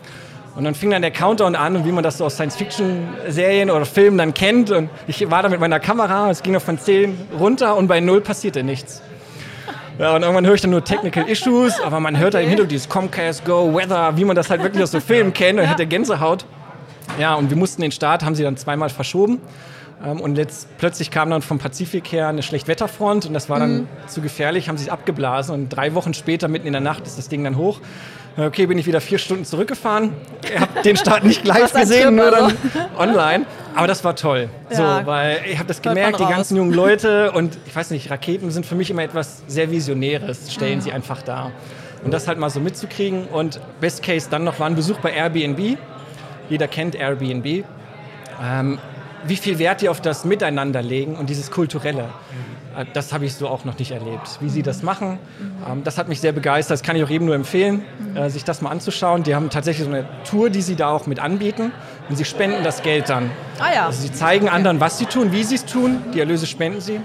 Und 0.56 0.66
dann 0.66 0.76
fing 0.76 0.92
dann 0.92 1.02
der 1.02 1.12
Countdown 1.12 1.56
an 1.56 1.76
und 1.76 1.86
wie 1.86 1.92
man 1.92 2.04
das 2.04 2.18
so 2.18 2.26
aus 2.26 2.36
Science-Fiction-Serien 2.36 3.70
oder 3.70 3.86
Filmen 3.86 4.18
dann 4.18 4.34
kennt. 4.34 4.70
Und 4.72 4.90
ich 5.08 5.30
war 5.30 5.44
da 5.44 5.50
mit 5.50 5.60
meiner 5.60 5.80
Kamera, 5.80 6.30
es 6.30 6.44
ging 6.44 6.54
noch 6.54 6.62
von 6.62 6.78
10 6.78 7.18
runter 7.40 7.76
und 7.78 7.88
bei 7.88 8.00
0 8.00 8.22
passierte 8.22 8.64
nichts. 8.64 9.02
Ja, 10.02 10.16
und 10.16 10.24
irgendwann 10.24 10.48
höre 10.48 10.56
ich 10.56 10.62
dann 10.62 10.72
nur 10.72 10.84
Technical 10.84 11.30
Issues, 11.30 11.80
aber 11.80 12.00
man 12.00 12.18
hört 12.18 12.34
da 12.34 12.40
im 12.40 12.48
Hintergrund 12.48 12.72
dieses 12.72 12.90
Comcast, 12.90 13.46
Go, 13.46 13.72
Weather, 13.72 14.18
wie 14.18 14.26
man 14.26 14.36
das 14.36 14.50
halt 14.50 14.64
wirklich 14.64 14.82
aus 14.82 14.90
so 14.90 15.00
Filmen 15.00 15.32
kennt 15.32 15.60
und 15.60 15.66
hätte 15.68 15.86
Gänsehaut. 15.86 16.44
Ja, 17.20 17.36
und 17.36 17.52
wir 17.52 17.58
mussten 17.58 17.84
den 17.84 17.92
Start, 17.92 18.26
haben 18.26 18.34
sie 18.34 18.42
dann 18.42 18.58
zweimal 18.58 18.90
verschoben. 18.90 19.40
Ähm, 20.04 20.20
Und 20.20 20.40
jetzt 20.40 20.76
plötzlich 20.80 21.12
kam 21.12 21.30
dann 21.30 21.44
vom 21.44 21.60
Pazifik 21.60 22.12
her 22.12 22.30
eine 22.30 22.42
Schlechtwetterfront 22.42 23.28
und 23.28 23.36
das 23.36 23.48
war 23.48 23.60
dann 23.60 23.88
zu 24.08 24.22
gefährlich, 24.22 24.70
haben 24.70 24.78
sie 24.78 24.86
es 24.86 24.90
abgeblasen 24.90 25.54
und 25.54 25.70
drei 25.70 25.94
Wochen 25.94 26.16
später, 26.16 26.48
mitten 26.48 26.66
in 26.66 26.74
der 26.74 26.82
Nacht, 26.82 27.06
ist 27.06 27.20
das 27.20 27.30
Ding 27.30 27.44
dann 27.44 27.56
hoch. 27.56 27.80
Okay, 28.38 28.66
bin 28.66 28.80
ich 28.80 28.88
wieder 28.88 29.02
vier 29.02 29.20
Stunden 29.20 29.46
zurückgefahren. 29.46 30.14
Habe 30.58 30.82
den 30.82 30.98
Start 30.98 31.26
nicht 31.26 31.46
live 31.46 31.74
gesehen, 31.74 32.16
nur 32.16 32.32
dann 32.32 32.46
also. 32.46 32.56
online. 32.98 33.46
Aber 33.76 33.88
das 33.88 34.04
war 34.04 34.16
toll. 34.16 34.50
Ja. 34.70 35.00
So, 35.02 35.06
weil 35.08 35.42
ich 35.50 35.58
habe 35.58 35.68
das 35.68 35.82
gemerkt, 35.82 36.20
die 36.20 36.26
ganzen 36.26 36.58
jungen 36.58 36.74
Leute 36.74 37.32
und 37.32 37.58
ich 37.66 37.76
weiß 37.76 37.92
nicht, 37.92 38.10
Raketen 38.12 38.52
sind 38.52 38.66
für 38.66 38.76
mich 38.76 38.90
immer 38.90 39.04
etwas 39.04 39.44
sehr 39.48 39.72
Visionäres, 39.72 40.54
stellen 40.54 40.80
Mhm. 40.80 40.82
sie 40.82 40.92
einfach 40.92 41.22
dar. 41.22 41.52
Und 42.04 42.12
das 42.14 42.28
halt 42.28 42.40
mal 42.40 42.50
so 42.50 42.60
mitzukriegen 42.60 43.26
und 43.28 43.60
Best 43.80 44.04
Case 44.04 44.28
dann 44.30 44.44
noch 44.44 44.60
war 44.60 44.68
ein 44.68 44.76
Besuch 44.76 44.98
bei 45.00 45.12
Airbnb. 45.12 45.78
Jeder 46.50 46.68
kennt 46.68 46.96
Airbnb. 46.96 47.64
Ähm, 48.44 48.80
wie 49.24 49.36
viel 49.36 49.60
Wert 49.60 49.82
die 49.82 49.90
auf 49.90 50.02
das 50.02 50.26
Miteinander 50.26 50.82
legen 50.82 51.16
und 51.16 51.30
dieses 51.30 51.52
Kulturelle. 51.52 52.10
Äh, 52.78 52.86
Das 52.94 53.14
habe 53.14 53.26
ich 53.26 53.36
so 53.36 53.48
auch 53.48 53.66
noch 53.66 53.78
nicht 53.80 53.92
erlebt. 53.92 54.38
Wie 54.40 54.50
sie 54.50 54.64
das 54.64 54.84
machen, 54.84 55.18
ähm, 55.70 55.84
das 55.84 55.98
hat 55.98 56.08
mich 56.08 56.20
sehr 56.22 56.32
begeistert. 56.32 56.76
Das 56.76 56.84
kann 56.84 56.96
ich 56.96 57.04
auch 57.04 57.10
jedem 57.10 57.26
nur 57.28 57.36
empfehlen, 57.36 57.84
äh, 58.16 58.30
sich 58.30 58.44
das 58.44 58.62
mal 58.62 58.70
anzuschauen. 58.70 59.24
Die 59.24 59.36
haben 59.36 59.50
tatsächlich 59.50 59.86
so 59.86 59.94
eine 59.94 60.06
Tour, 60.30 60.50
die 60.50 60.62
sie 60.62 60.76
da 60.76 60.90
auch 60.90 61.08
mit 61.08 61.20
anbieten. 61.20 61.72
Und 62.10 62.16
sie 62.18 62.26
spenden 62.26 62.64
das 62.64 62.82
Geld 62.82 63.10
dann. 63.10 63.30
Ah 63.60 63.74
ja. 63.74 63.86
Also 63.88 64.02
sie 64.02 64.12
zeigen 64.12 64.50
anderen, 64.50 64.80
was 64.80 64.98
sie 64.98 65.06
tun, 65.06 65.32
wie 65.32 65.44
sie 65.44 65.56
es 65.56 65.66
tun. 65.66 66.02
Die 66.14 66.20
Erlöse 66.20 66.46
spenden 66.46 66.82
sie. 66.82 67.00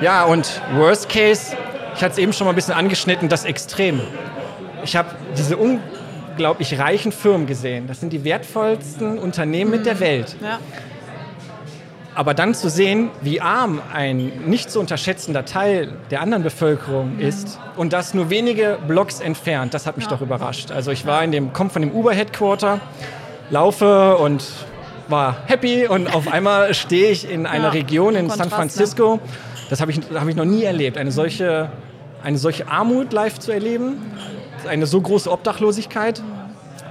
Ja, 0.00 0.24
und 0.24 0.60
Worst 0.74 1.08
Case, 1.08 1.54
ich 1.94 2.02
hatte 2.02 2.12
es 2.12 2.18
eben 2.18 2.32
schon 2.32 2.46
mal 2.46 2.52
ein 2.52 2.56
bisschen 2.56 2.74
angeschnitten, 2.74 3.28
das 3.28 3.44
Extrem. 3.44 4.00
Ich 4.84 4.96
habe 4.96 5.10
diese 5.36 5.56
unglaublich 5.56 6.78
reichen 6.78 7.12
Firmen 7.12 7.46
gesehen. 7.46 7.86
Das 7.86 8.00
sind 8.00 8.12
die 8.12 8.24
wertvollsten 8.24 9.18
Unternehmen 9.18 9.70
mit 9.70 9.84
der 9.86 10.00
Welt. 10.00 10.36
Ja. 10.42 10.58
Aber 12.16 12.32
dann 12.32 12.54
zu 12.54 12.70
sehen, 12.70 13.10
wie 13.20 13.42
arm 13.42 13.82
ein 13.92 14.32
nicht 14.46 14.70
zu 14.70 14.80
unterschätzender 14.80 15.44
Teil 15.44 15.92
der 16.10 16.22
anderen 16.22 16.42
Bevölkerung 16.42 17.18
ist 17.18 17.58
und 17.76 17.92
das 17.92 18.14
nur 18.14 18.30
wenige 18.30 18.78
Blocks 18.88 19.20
entfernt, 19.20 19.74
das 19.74 19.86
hat 19.86 19.98
mich 19.98 20.06
doch 20.06 20.22
überrascht. 20.22 20.70
Also 20.70 20.92
ich 20.92 21.04
war 21.04 21.22
in 21.22 21.30
dem, 21.30 21.52
komme 21.52 21.68
von 21.68 21.82
dem 21.82 21.92
Uber-Headquarter, 21.92 22.80
laufe 23.50 24.16
und 24.16 24.42
war 25.08 25.36
happy 25.44 25.86
und 25.86 26.12
auf 26.12 26.26
einmal 26.32 26.72
stehe 26.72 27.10
ich 27.10 27.30
in 27.30 27.44
einer 27.44 27.64
Ja, 27.64 27.70
Region 27.70 28.14
in 28.14 28.28
Kontrast, 28.28 28.38
San 28.38 28.50
Francisco. 28.50 29.20
Das 29.68 29.82
habe 29.82 29.90
ich, 29.90 30.00
hab 30.14 30.26
ich 30.26 30.36
noch 30.36 30.46
nie 30.46 30.62
erlebt, 30.62 30.96
eine 30.96 31.10
solche, 31.12 31.68
eine 32.24 32.38
solche 32.38 32.66
Armut 32.66 33.12
live 33.12 33.38
zu 33.38 33.52
erleben, 33.52 33.98
eine 34.66 34.86
so 34.86 35.02
große 35.02 35.30
Obdachlosigkeit. 35.30 36.22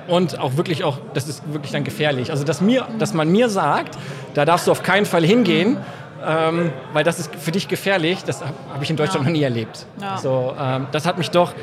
Und 0.07 0.39
auch 0.39 0.55
wirklich 0.57 0.83
auch, 0.83 0.99
das 1.13 1.27
ist 1.27 1.41
wirklich 1.51 1.71
dann 1.71 1.83
gefährlich. 1.83 2.29
Also, 2.31 2.43
dass, 2.43 2.61
mir, 2.61 2.87
dass 2.99 3.13
man 3.13 3.31
mir 3.31 3.49
sagt, 3.49 3.97
da 4.35 4.45
darfst 4.45 4.67
du 4.67 4.71
auf 4.71 4.83
keinen 4.83 5.05
Fall 5.05 5.23
hingehen, 5.25 5.77
ähm, 6.25 6.71
weil 6.93 7.03
das 7.03 7.19
ist 7.19 7.35
für 7.35 7.51
dich 7.51 7.67
gefährlich, 7.67 8.23
das 8.23 8.41
habe 8.41 8.53
hab 8.73 8.81
ich 8.81 8.89
in 8.89 8.95
Deutschland 8.97 9.25
Ja. 9.25 9.29
noch 9.31 9.37
nie 9.37 9.43
erlebt. 9.43 9.85
Ja. 10.01 10.17
So, 10.17 10.55
ähm, 10.59 10.87
das 10.91 11.05
hat 11.05 11.17
mich 11.17 11.31
doch 11.31 11.53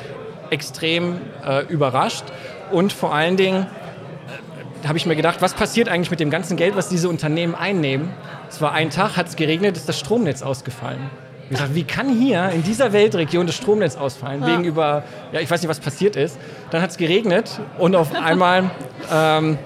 extrem 0.51 1.19
äh, 1.47 1.65
überrascht. 1.67 2.25
Und 2.71 2.93
vor 2.93 3.15
allen 3.15 3.37
Dingen 3.37 3.67
äh, 4.85 4.89
habe 4.89 4.99
ich 4.99 5.07
mir 5.07 5.17
gedacht, 5.17 5.41
was 5.41 5.55
passiert 5.55 5.89
eigentlich 5.89 6.11
mit 6.11 6.21
dem 6.21 6.31
ganzen 6.31 6.57
Geld, 6.57 6.77
was 6.77 6.89
diese 6.89 7.09
Unternehmen 7.09 7.55
einnehmen? 7.55 8.11
Es 8.49 8.61
war 8.61 8.73
ein 8.73 8.91
Tag, 8.91 9.17
hat 9.17 9.29
es 9.29 9.37
geregnet, 9.37 9.77
ist 9.77 9.89
das 9.89 9.99
Stromnetz 9.99 10.43
ausgefallen. 10.43 11.11
Ich 11.53 11.59
gesagt, 11.59 11.75
wie 11.75 11.85
kann 11.85 12.09
hier 12.09 12.49
in 12.49 12.63
dieser 12.63 12.95
Weltregion 12.95 13.47
das 13.47 13.55
Stromnetz 13.57 13.97
ausfallen? 13.97 14.47
Wegen 14.47 14.65
über, 14.65 15.03
ja, 15.33 15.41
ich 15.41 15.51
weiß 15.51 15.61
nicht, 15.61 15.69
was 15.69 15.81
passiert 15.81 16.17
ist. 16.17 16.39
Dann 16.71 16.81
hat 16.81 16.89
es 16.91 16.97
geregnet 16.97 17.61
und 17.79 17.95
auf 17.95 18.15
einmal 18.25 18.71
ähm, 19.13 19.59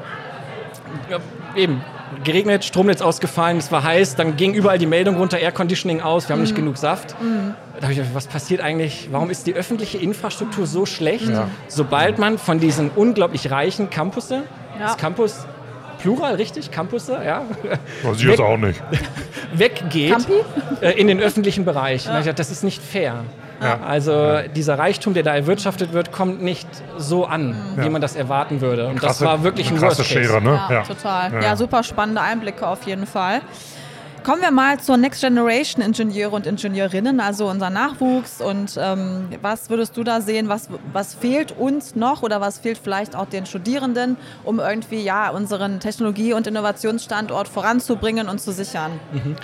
ja, 1.08 1.18
eben 1.54 1.82
geregnet, 2.24 2.64
Stromnetz 2.64 3.00
ausgefallen, 3.02 3.58
es 3.58 3.70
war 3.70 3.84
heiß, 3.84 4.16
dann 4.16 4.36
ging 4.36 4.52
überall 4.54 4.78
die 4.78 4.86
Meldung 4.86 5.16
runter, 5.16 5.38
Air 5.38 5.52
Conditioning 5.52 6.00
aus, 6.00 6.28
wir 6.28 6.34
haben 6.34 6.40
nicht 6.42 6.52
Mhm. 6.52 6.56
genug 6.56 6.76
Saft. 6.76 7.14
Da 7.20 7.82
habe 7.82 7.92
ich 7.92 7.98
gedacht, 7.98 8.14
was 8.14 8.26
passiert 8.26 8.60
eigentlich? 8.62 9.08
Warum 9.12 9.30
ist 9.30 9.46
die 9.46 9.54
öffentliche 9.54 9.98
Infrastruktur 9.98 10.66
so 10.66 10.86
schlecht, 10.86 11.28
Ja. 11.28 11.48
sobald 11.68 12.18
man 12.18 12.38
von 12.38 12.58
diesen 12.58 12.90
unglaublich 12.96 13.50
reichen 13.52 13.90
Campusse, 13.90 14.42
Ja. 14.78 14.86
das 14.86 14.96
Campus 14.96 15.46
Plural, 15.98 16.34
richtig? 16.36 16.70
Campusse, 16.70 17.20
ja, 17.24 17.42
Weiß 18.02 18.18
ich 18.18 18.24
jetzt 18.24 18.40
auch 18.40 18.56
nicht. 18.56 18.80
weggeht 19.52 20.12
Campi? 20.12 20.32
äh, 20.80 20.92
in 20.92 21.06
den 21.08 21.20
öffentlichen 21.20 21.64
Bereich. 21.64 22.04
Gedacht, 22.04 22.38
das 22.38 22.50
ist 22.50 22.62
nicht 22.64 22.82
fair. 22.82 23.24
Ja. 23.62 23.80
Also 23.86 24.40
dieser 24.54 24.78
Reichtum, 24.78 25.14
der 25.14 25.22
da 25.22 25.34
erwirtschaftet 25.34 25.94
wird, 25.94 26.12
kommt 26.12 26.42
nicht 26.42 26.68
so 26.98 27.24
an, 27.24 27.56
wie 27.76 27.84
Ja. 27.84 27.90
man 27.90 28.02
das 28.02 28.14
erwarten 28.14 28.60
würde. 28.60 28.86
Und 28.88 28.96
Krasse- 29.00 29.20
das 29.24 29.28
war 29.32 29.42
wirklich 29.44 29.70
ein 29.70 29.78
krasse. 29.78 30.04
Schere, 30.04 30.42
ne? 30.42 30.60
Ja, 30.68 30.82
total. 30.82 31.32
Ja. 31.32 31.40
Ja. 31.40 31.56
super 31.56 31.82
spannende 31.82 32.20
Einblicke 32.20 32.66
auf 32.66 32.82
jeden 32.86 33.06
Fall. 33.06 33.40
Kommen 34.26 34.42
wir 34.42 34.50
mal 34.50 34.80
zur 34.80 34.96
Next 34.96 35.20
Generation 35.20 35.80
Ingenieure 35.84 36.34
und 36.34 36.48
Ingenieurinnen, 36.48 37.20
also 37.20 37.48
unser 37.48 37.70
Nachwuchs. 37.70 38.40
Und 38.40 38.76
ähm, 38.76 39.28
was 39.40 39.70
würdest 39.70 39.96
du 39.96 40.02
da 40.02 40.20
sehen? 40.20 40.48
Was, 40.48 40.68
was 40.92 41.14
fehlt 41.14 41.56
uns 41.56 41.94
noch 41.94 42.24
oder 42.24 42.40
was 42.40 42.58
fehlt 42.58 42.76
vielleicht 42.76 43.14
auch 43.14 43.26
den 43.26 43.46
Studierenden, 43.46 44.16
um 44.42 44.58
irgendwie 44.58 45.00
ja 45.00 45.30
unseren 45.30 45.78
Technologie- 45.78 46.32
und 46.32 46.48
Innovationsstandort 46.48 47.46
voranzubringen 47.46 48.28
und 48.28 48.40
zu 48.40 48.50
sichern? 48.50 48.98
Mhm. 49.12 49.36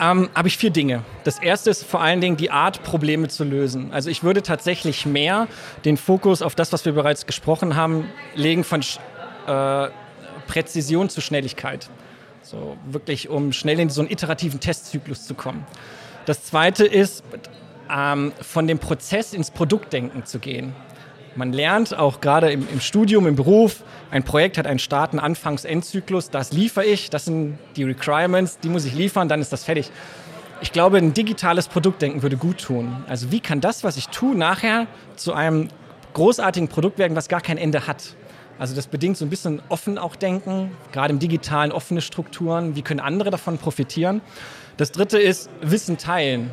Ähm, 0.00 0.30
habe 0.34 0.48
ich 0.48 0.56
vier 0.56 0.70
Dinge. 0.70 1.02
Das 1.24 1.38
erste 1.38 1.68
ist 1.68 1.84
vor 1.84 2.00
allen 2.00 2.22
Dingen 2.22 2.38
die 2.38 2.50
Art, 2.50 2.82
Probleme 2.82 3.28
zu 3.28 3.44
lösen. 3.44 3.92
Also 3.92 4.08
ich 4.08 4.22
würde 4.22 4.42
tatsächlich 4.42 5.04
mehr 5.04 5.48
den 5.84 5.98
Fokus 5.98 6.40
auf 6.40 6.54
das, 6.54 6.72
was 6.72 6.86
wir 6.86 6.92
bereits 6.92 7.26
gesprochen 7.26 7.76
haben, 7.76 8.08
legen 8.34 8.64
von 8.64 8.80
äh, 9.46 9.88
Präzision 10.46 11.10
zu 11.10 11.20
Schnelligkeit. 11.20 11.90
So 12.50 12.76
wirklich, 12.84 13.28
um 13.28 13.52
schnell 13.52 13.78
in 13.78 13.90
so 13.90 14.00
einen 14.00 14.10
iterativen 14.10 14.58
Testzyklus 14.58 15.24
zu 15.24 15.34
kommen. 15.34 15.64
Das 16.26 16.42
zweite 16.42 16.84
ist, 16.84 17.22
ähm, 17.88 18.32
von 18.40 18.66
dem 18.66 18.80
Prozess 18.80 19.32
ins 19.32 19.52
Produktdenken 19.52 20.26
zu 20.26 20.40
gehen. 20.40 20.74
Man 21.36 21.52
lernt 21.52 21.96
auch 21.96 22.20
gerade 22.20 22.50
im, 22.50 22.66
im, 22.72 22.80
Studium, 22.80 23.28
im 23.28 23.36
Beruf, 23.36 23.84
ein 24.10 24.24
Projekt 24.24 24.58
hat 24.58 24.66
einen 24.66 24.80
Start, 24.80 25.12
einen 25.12 25.20
Anfangs-, 25.20 25.64
Endzyklus, 25.64 26.30
das 26.30 26.50
liefere 26.50 26.84
ich, 26.84 27.08
das 27.08 27.26
sind 27.26 27.56
die 27.76 27.84
Requirements, 27.84 28.58
die 28.58 28.68
muss 28.68 28.84
ich 28.84 28.94
liefern, 28.94 29.28
dann 29.28 29.40
ist 29.40 29.52
das 29.52 29.62
fertig. 29.62 29.92
Ich 30.60 30.72
glaube, 30.72 30.98
ein 30.98 31.14
digitales 31.14 31.68
Produktdenken 31.68 32.22
würde 32.22 32.36
gut 32.36 32.58
tun. 32.58 33.04
Also 33.06 33.30
wie 33.30 33.38
kann 33.38 33.60
das, 33.60 33.84
was 33.84 33.96
ich 33.96 34.08
tue, 34.08 34.34
nachher 34.34 34.88
zu 35.14 35.34
einem 35.34 35.68
großartigen 36.14 36.66
Produkt 36.68 36.98
werden, 36.98 37.14
was 37.14 37.28
gar 37.28 37.40
kein 37.40 37.58
Ende 37.58 37.86
hat? 37.86 38.16
Also 38.60 38.74
das 38.74 38.88
bedingt 38.88 39.16
so 39.16 39.24
ein 39.24 39.30
bisschen 39.30 39.62
offen 39.70 39.96
auch 39.96 40.14
denken, 40.14 40.70
gerade 40.92 41.14
im 41.14 41.18
digitalen 41.18 41.72
offene 41.72 42.02
Strukturen. 42.02 42.76
Wie 42.76 42.82
können 42.82 43.00
andere 43.00 43.30
davon 43.30 43.56
profitieren? 43.56 44.20
Das 44.76 44.92
dritte 44.92 45.18
ist 45.18 45.48
Wissen 45.62 45.96
teilen. 45.96 46.50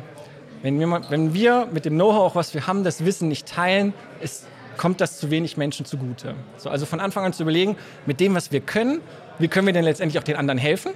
Wenn 0.62 0.80
wir, 0.80 1.02
wenn 1.10 1.34
wir 1.34 1.68
mit 1.70 1.84
dem 1.84 1.96
Know-how, 1.96 2.32
auch 2.32 2.34
was 2.34 2.54
wir 2.54 2.66
haben, 2.66 2.82
das 2.82 3.04
Wissen 3.04 3.28
nicht 3.28 3.46
teilen, 3.46 3.92
ist, 4.22 4.46
kommt 4.78 5.02
das 5.02 5.18
zu 5.18 5.30
wenig 5.30 5.58
Menschen 5.58 5.84
zugute. 5.84 6.34
So, 6.56 6.70
also 6.70 6.86
von 6.86 6.98
Anfang 6.98 7.26
an 7.26 7.34
zu 7.34 7.42
überlegen, 7.42 7.76
mit 8.06 8.20
dem, 8.20 8.34
was 8.34 8.52
wir 8.52 8.60
können, 8.60 9.02
wie 9.38 9.48
können 9.48 9.66
wir 9.66 9.74
denn 9.74 9.84
letztendlich 9.84 10.18
auch 10.18 10.24
den 10.24 10.36
anderen 10.36 10.58
helfen? 10.58 10.92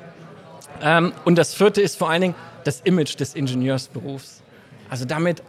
Ähm, 0.80 1.12
und 1.26 1.36
das 1.36 1.52
vierte 1.52 1.82
ist 1.82 1.98
vor 1.98 2.08
allen 2.08 2.22
Dingen 2.22 2.34
das 2.64 2.80
Image 2.80 3.20
des 3.20 3.34
Ingenieursberufs. 3.34 4.42
Also 4.88 5.04
damit 5.04 5.42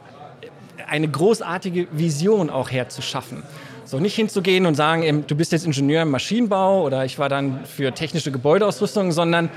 eine 0.90 1.08
großartige 1.08 1.88
Vision 1.94 2.50
auch 2.50 2.70
herzuschaffen. 2.70 3.44
So 3.86 4.00
nicht 4.00 4.16
hinzugehen 4.16 4.66
und 4.66 4.76
sagen, 4.76 5.26
du 5.28 5.36
bist 5.36 5.52
jetzt 5.52 5.66
Ingenieur 5.66 6.04
im 6.04 6.12
Maschinenbau 6.12 6.84
oder 6.84 7.06
ich 7.06 7.20
war 7.20 7.30
dann 7.30 7.66
für 7.66 7.94
technische 7.94 8.32
Gebäudeausrüstung, 8.32 9.12
sondern 9.12 9.50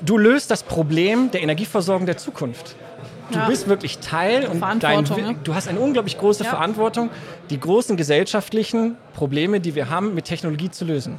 du 0.00 0.16
löst 0.16 0.50
das 0.50 0.62
Problem 0.62 1.30
der 1.30 1.42
Energieversorgung 1.42 2.06
der 2.06 2.16
Zukunft. 2.16 2.76
Du 3.30 3.38
ja. 3.38 3.46
bist 3.46 3.68
wirklich 3.68 3.98
Teil 3.98 4.46
und 4.46 4.62
dein, 4.82 5.04
ne? 5.04 5.36
du 5.44 5.54
hast 5.54 5.68
eine 5.68 5.80
unglaublich 5.80 6.16
große 6.16 6.44
ja. 6.44 6.50
Verantwortung, 6.50 7.10
die 7.50 7.60
großen 7.60 7.96
gesellschaftlichen 7.96 8.96
Probleme, 9.14 9.60
die 9.60 9.74
wir 9.74 9.90
haben, 9.90 10.14
mit 10.14 10.24
Technologie 10.24 10.70
zu 10.70 10.86
lösen. 10.86 11.18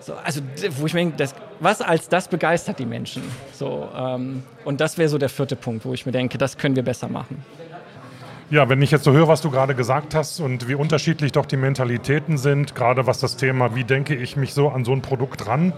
So, 0.00 0.14
also, 0.14 0.40
wo 0.78 0.86
ich 0.86 0.94
mir 0.94 1.00
denke, 1.00 1.16
das, 1.16 1.34
was 1.60 1.80
als 1.80 2.08
das 2.08 2.28
begeistert 2.28 2.78
die 2.78 2.86
Menschen? 2.86 3.22
So, 3.52 3.88
ähm, 3.96 4.42
und 4.64 4.80
das 4.80 4.98
wäre 4.98 5.08
so 5.08 5.18
der 5.18 5.28
vierte 5.28 5.54
Punkt, 5.54 5.84
wo 5.84 5.92
ich 5.92 6.06
mir 6.06 6.12
denke, 6.12 6.38
das 6.38 6.56
können 6.56 6.74
wir 6.74 6.82
besser 6.82 7.08
machen. 7.08 7.44
Ja, 8.50 8.70
wenn 8.70 8.80
ich 8.80 8.90
jetzt 8.90 9.04
so 9.04 9.12
höre, 9.12 9.28
was 9.28 9.42
du 9.42 9.50
gerade 9.50 9.74
gesagt 9.74 10.14
hast 10.14 10.40
und 10.40 10.68
wie 10.68 10.74
unterschiedlich 10.74 11.32
doch 11.32 11.44
die 11.44 11.58
Mentalitäten 11.58 12.38
sind, 12.38 12.74
gerade 12.74 13.06
was 13.06 13.20
das 13.20 13.36
Thema, 13.36 13.74
wie 13.74 13.84
denke 13.84 14.14
ich 14.14 14.36
mich 14.36 14.54
so 14.54 14.70
an 14.70 14.86
so 14.86 14.92
ein 14.92 15.02
Produkt 15.02 15.46
ran, 15.46 15.74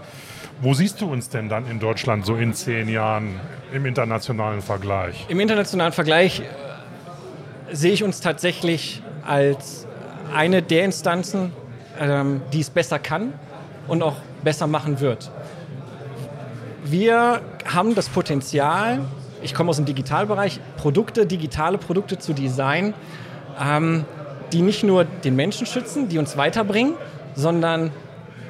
wo 0.61 0.73
siehst 0.73 1.01
du 1.01 1.11
uns 1.11 1.27
denn 1.27 1.49
dann 1.49 1.69
in 1.69 1.81
Deutschland 1.81 2.25
so 2.25 2.37
in 2.37 2.53
zehn 2.53 2.87
Jahren 2.87 3.41
im 3.73 3.85
internationalen 3.85 4.61
Vergleich? 4.61 5.25
Im 5.27 5.41
internationalen 5.41 5.91
Vergleich 5.91 6.39
äh, 6.39 7.75
sehe 7.75 7.91
ich 7.91 8.05
uns 8.05 8.21
tatsächlich 8.21 9.03
als 9.25 9.85
eine 10.33 10.61
der 10.61 10.85
Instanzen, 10.85 11.51
ähm, 11.99 12.41
die 12.53 12.61
es 12.61 12.69
besser 12.69 12.99
kann 12.99 13.33
und 13.89 14.01
auch 14.01 14.15
besser 14.45 14.67
machen 14.67 15.01
wird. 15.01 15.29
Wir 16.85 17.41
haben 17.65 17.95
das 17.95 18.07
Potenzial, 18.07 19.01
ich 19.41 19.53
komme 19.53 19.69
aus 19.69 19.77
dem 19.77 19.85
Digitalbereich, 19.85 20.59
Produkte, 20.77 21.25
digitale 21.25 21.77
Produkte 21.77 22.17
zu 22.17 22.33
designen, 22.33 22.93
ähm, 23.59 24.05
die 24.51 24.61
nicht 24.61 24.83
nur 24.83 25.05
den 25.05 25.35
Menschen 25.35 25.65
schützen, 25.65 26.09
die 26.09 26.17
uns 26.17 26.37
weiterbringen, 26.37 26.95
sondern 27.35 27.91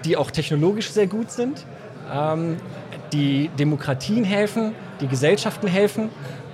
die 0.06 0.17
auch 0.17 0.32
technologisch 0.32 0.89
sehr 0.89 1.08
gut 1.08 1.32
sind, 1.32 1.65
ähm, 2.12 2.58
die 3.13 3.49
Demokratien 3.60 4.23
helfen, 4.23 4.73
die 4.99 5.08
Gesellschaften 5.08 5.67
helfen. 5.67 6.10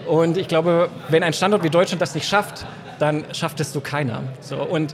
Und 0.08 0.38
ich 0.38 0.47
glaube, 0.47 0.89
wenn 1.10 1.23
ein 1.23 1.34
Standort 1.34 1.63
wie 1.63 1.69
Deutschland 1.69 2.02
das 2.02 2.15
nicht 2.15 2.28
schafft, 2.28 2.65
dann 3.00 3.26
schafft 3.34 3.60
es 3.60 3.71
so 3.71 3.82
keiner. 3.82 4.23
So, 4.41 4.58
und 4.58 4.93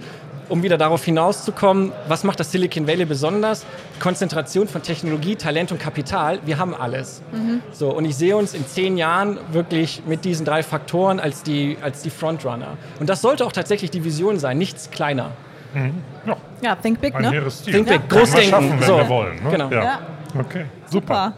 um 0.50 0.64
wieder 0.64 0.78
darauf 0.78 1.04
hinauszukommen, 1.04 1.92
was 2.08 2.24
macht 2.24 2.40
das 2.40 2.52
Silicon 2.52 2.88
Valley 2.88 3.06
besonders? 3.06 3.66
Konzentration 4.00 4.68
von 4.68 4.82
Technologie, 4.82 5.36
Talent 5.36 5.72
und 5.72 5.80
Kapital. 5.80 6.40
Wir 6.46 6.58
haben 6.58 6.74
alles. 6.74 7.22
Mhm. 7.32 7.62
So, 7.72 7.92
und 7.92 8.06
ich 8.06 8.16
sehe 8.16 8.36
uns 8.36 8.54
in 8.54 8.66
zehn 8.68 8.98
Jahren 8.98 9.38
wirklich 9.52 10.04
mit 10.06 10.26
diesen 10.26 10.46
drei 10.46 10.64
Faktoren 10.64 11.20
als 11.20 11.44
die, 11.44 11.78
als 11.82 12.02
die 12.02 12.10
Frontrunner. 12.10 12.78
Und 13.00 13.10
das 13.10 13.22
sollte 13.22 13.46
auch 13.46 13.52
tatsächlich 13.52 13.92
die 13.92 14.04
Vision 14.04 14.40
sein, 14.40 14.58
nichts 14.58 14.92
kleiner. 14.92 15.32
Mhm. 15.74 16.04
Ja. 16.26 16.38
ja, 16.62 16.76
think 16.76 17.02
big, 17.02 17.16
Ein 17.16 17.22
ne? 17.24 17.48
Think 17.66 17.88
big, 17.88 18.02
ja. 18.02 18.18
groß 18.20 18.32
denken. 18.32 18.50
Schaffen, 18.50 18.80
wenn 18.80 18.88
so. 18.88 18.98
wir 18.98 19.10
wollen. 19.10 19.44
Ne? 19.44 19.50
Genau. 19.52 19.70
Ja. 19.70 19.84
ja. 19.84 20.00
Okay, 20.40 20.66
super. 20.90 20.90
super. 20.90 21.34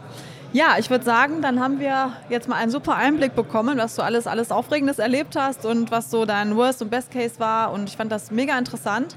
Ja, 0.56 0.76
ich 0.78 0.88
würde 0.88 1.04
sagen, 1.04 1.42
dann 1.42 1.60
haben 1.60 1.80
wir 1.80 2.14
jetzt 2.30 2.48
mal 2.48 2.56
einen 2.56 2.70
super 2.70 2.94
Einblick 2.94 3.36
bekommen, 3.36 3.76
was 3.76 3.94
du 3.94 4.00
alles, 4.00 4.26
alles 4.26 4.50
Aufregendes 4.50 4.98
erlebt 4.98 5.36
hast 5.36 5.66
und 5.66 5.90
was 5.90 6.10
so 6.10 6.24
dein 6.24 6.56
Worst 6.56 6.80
und 6.80 6.88
Best 6.88 7.10
Case 7.10 7.38
war. 7.38 7.74
Und 7.74 7.90
ich 7.90 7.96
fand 7.98 8.10
das 8.10 8.30
mega 8.30 8.56
interessant. 8.58 9.16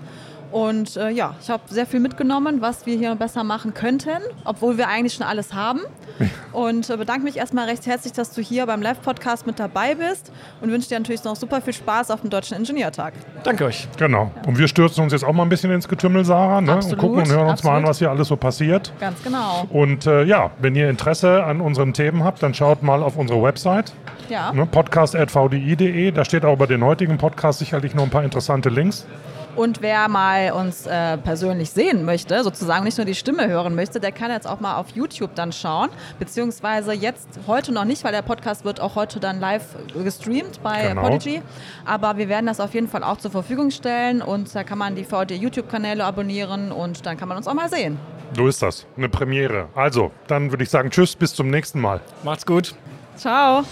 Und 0.51 0.97
äh, 0.97 1.09
ja, 1.09 1.35
ich 1.41 1.49
habe 1.49 1.63
sehr 1.67 1.85
viel 1.85 1.99
mitgenommen, 1.99 2.61
was 2.61 2.85
wir 2.85 2.97
hier 2.97 3.13
besser 3.15 3.43
machen 3.43 3.73
könnten, 3.73 4.21
obwohl 4.45 4.77
wir 4.77 4.87
eigentlich 4.87 5.13
schon 5.13 5.25
alles 5.25 5.53
haben. 5.53 5.81
Und 6.51 6.89
äh, 6.89 6.97
bedanke 6.97 7.23
mich 7.23 7.37
erstmal 7.37 7.69
recht 7.69 7.85
herzlich, 7.85 8.13
dass 8.13 8.31
du 8.31 8.41
hier 8.41 8.65
beim 8.65 8.81
Live-Podcast 8.81 9.45
mit 9.45 9.59
dabei 9.59 9.95
bist 9.95 10.31
und 10.61 10.71
wünsche 10.71 10.89
dir 10.89 10.99
natürlich 10.99 11.23
noch 11.23 11.35
super 11.35 11.61
viel 11.61 11.73
Spaß 11.73 12.11
auf 12.11 12.21
dem 12.21 12.29
Deutschen 12.29 12.57
Ingenieurtag. 12.57 13.13
Danke 13.43 13.65
euch. 13.65 13.87
Genau. 13.97 14.31
Ja. 14.35 14.47
Und 14.47 14.57
wir 14.57 14.67
stürzen 14.67 15.03
uns 15.03 15.13
jetzt 15.13 15.23
auch 15.23 15.33
mal 15.33 15.43
ein 15.43 15.49
bisschen 15.49 15.71
ins 15.71 15.87
Getümmel, 15.87 16.25
Sarah, 16.25 16.61
ne? 16.61 16.75
und 16.75 16.97
gucken 16.97 17.19
und 17.19 17.29
hören 17.29 17.41
uns 17.41 17.59
Absolut. 17.59 17.63
mal 17.63 17.77
an, 17.77 17.87
was 17.87 17.99
hier 17.99 18.09
alles 18.09 18.27
so 18.27 18.35
passiert. 18.35 18.91
Ganz 18.99 19.21
genau. 19.23 19.65
Und 19.69 20.05
äh, 20.05 20.23
ja, 20.23 20.51
wenn 20.59 20.75
ihr 20.75 20.89
Interesse 20.89 21.43
an 21.43 21.61
unseren 21.61 21.93
Themen 21.93 22.23
habt, 22.23 22.43
dann 22.43 22.53
schaut 22.53 22.83
mal 22.83 23.03
auf 23.03 23.15
unsere 23.15 23.41
Website. 23.41 23.93
Ja. 24.29 24.51
Ne, 24.51 24.65
podcast.vdi.de. 24.65 26.11
Da 26.11 26.25
steht 26.25 26.45
auch 26.45 26.53
über 26.53 26.67
den 26.67 26.83
heutigen 26.83 27.17
Podcast 27.17 27.59
sicherlich 27.59 27.95
noch 27.95 28.03
ein 28.03 28.09
paar 28.09 28.23
interessante 28.23 28.69
Links. 28.69 29.05
Und 29.59 29.81
wer 29.81 30.07
mal 30.07 30.53
uns 30.53 30.87
äh, 30.87 31.17
persönlich 31.17 31.71
sehen 31.71 32.05
möchte, 32.05 32.45
sozusagen 32.45 32.85
nicht 32.85 32.97
nur 32.97 33.03
die 33.03 33.13
Stimme 33.13 33.49
hören 33.49 33.75
möchte, 33.75 33.99
der 33.99 34.13
kann 34.13 34.31
jetzt 34.31 34.47
auch 34.47 34.61
mal 34.61 34.77
auf 34.77 34.91
YouTube 34.91 35.35
dann 35.35 35.51
schauen. 35.51 35.89
Beziehungsweise 36.17 36.93
jetzt 36.93 37.27
heute 37.45 37.73
noch 37.73 37.83
nicht, 37.83 38.05
weil 38.05 38.13
der 38.13 38.21
Podcast 38.21 38.63
wird 38.63 38.79
auch 38.79 38.95
heute 38.95 39.19
dann 39.19 39.41
live 39.41 39.75
gestreamt 40.01 40.63
bei 40.63 40.87
genau. 40.87 41.01
Podigy. 41.01 41.41
Aber 41.83 42.15
wir 42.15 42.29
werden 42.29 42.45
das 42.45 42.61
auf 42.61 42.73
jeden 42.73 42.87
Fall 42.87 43.03
auch 43.03 43.17
zur 43.17 43.31
Verfügung 43.31 43.69
stellen 43.69 44.21
und 44.21 44.55
da 44.55 44.63
kann 44.63 44.77
man 44.77 44.95
die 44.95 45.03
VD 45.03 45.35
YouTube-Kanäle 45.35 46.05
abonnieren 46.05 46.71
und 46.71 47.05
dann 47.05 47.17
kann 47.17 47.27
man 47.27 47.35
uns 47.35 47.45
auch 47.45 47.53
mal 47.53 47.67
sehen. 47.67 47.99
So 48.37 48.47
ist 48.47 48.61
das. 48.61 48.85
Eine 48.95 49.09
Premiere. 49.09 49.67
Also, 49.75 50.11
dann 50.27 50.51
würde 50.51 50.63
ich 50.63 50.69
sagen, 50.69 50.89
tschüss, 50.89 51.17
bis 51.17 51.35
zum 51.35 51.49
nächsten 51.49 51.81
Mal. 51.81 51.99
Macht's 52.23 52.45
gut. 52.45 52.75
Ciao. 53.17 53.65